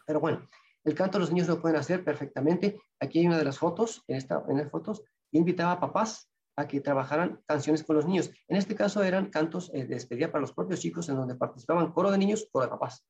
[0.05, 0.47] Pero bueno,
[0.85, 2.79] el canto los niños lo pueden hacer perfectamente.
[3.01, 6.29] Aquí hay una de las fotos, en, esta, en las fotos, yo invitaba a papás
[6.57, 8.31] a que trabajaran canciones con los niños.
[8.49, 11.93] En este caso eran cantos eh, de despedida para los propios chicos en donde participaban
[11.93, 13.07] coro de niños, coro de papás.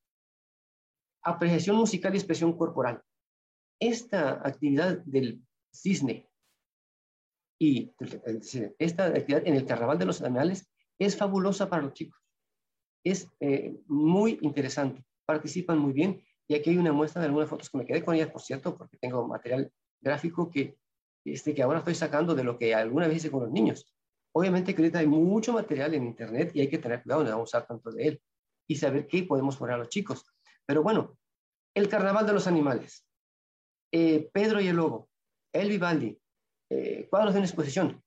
[1.22, 3.02] Apreciación musical y expresión corporal.
[3.80, 5.42] Esta actividad del
[5.72, 6.28] cisne
[7.58, 7.90] y
[8.78, 12.21] esta actividad en el carnaval de los animales es fabulosa para los chicos
[13.04, 15.04] es eh, muy interesante.
[15.26, 18.14] Participan muy bien y aquí hay una muestra de algunas fotos que me quedé con
[18.14, 20.76] ellas, por cierto, porque tengo material gráfico que,
[21.24, 23.92] este, que ahora estoy sacando de lo que alguna vez hice con los niños.
[24.34, 27.36] Obviamente que ahorita hay mucho material en internet y hay que tener cuidado, no a
[27.36, 28.22] usar tanto de él
[28.66, 30.24] y saber qué podemos poner a los chicos.
[30.66, 31.16] Pero bueno,
[31.74, 33.06] el carnaval de los animales,
[33.92, 35.10] eh, Pedro y el lobo,
[35.52, 36.18] el Vivaldi,
[36.70, 38.02] eh, cuadros de una exposición.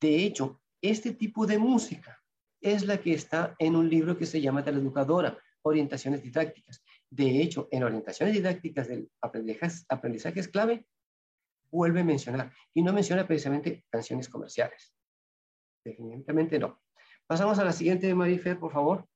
[0.00, 2.17] De hecho, este tipo de música
[2.60, 6.82] es la que está en un libro que se llama Teleeducadora, Orientaciones Didácticas.
[7.10, 10.86] De hecho, en Orientaciones Didácticas del aprendizaje es clave,
[11.70, 14.94] vuelve a mencionar y no menciona precisamente canciones comerciales.
[15.84, 16.80] Definitivamente no.
[17.26, 19.06] Pasamos a la siguiente, Marifer, por favor.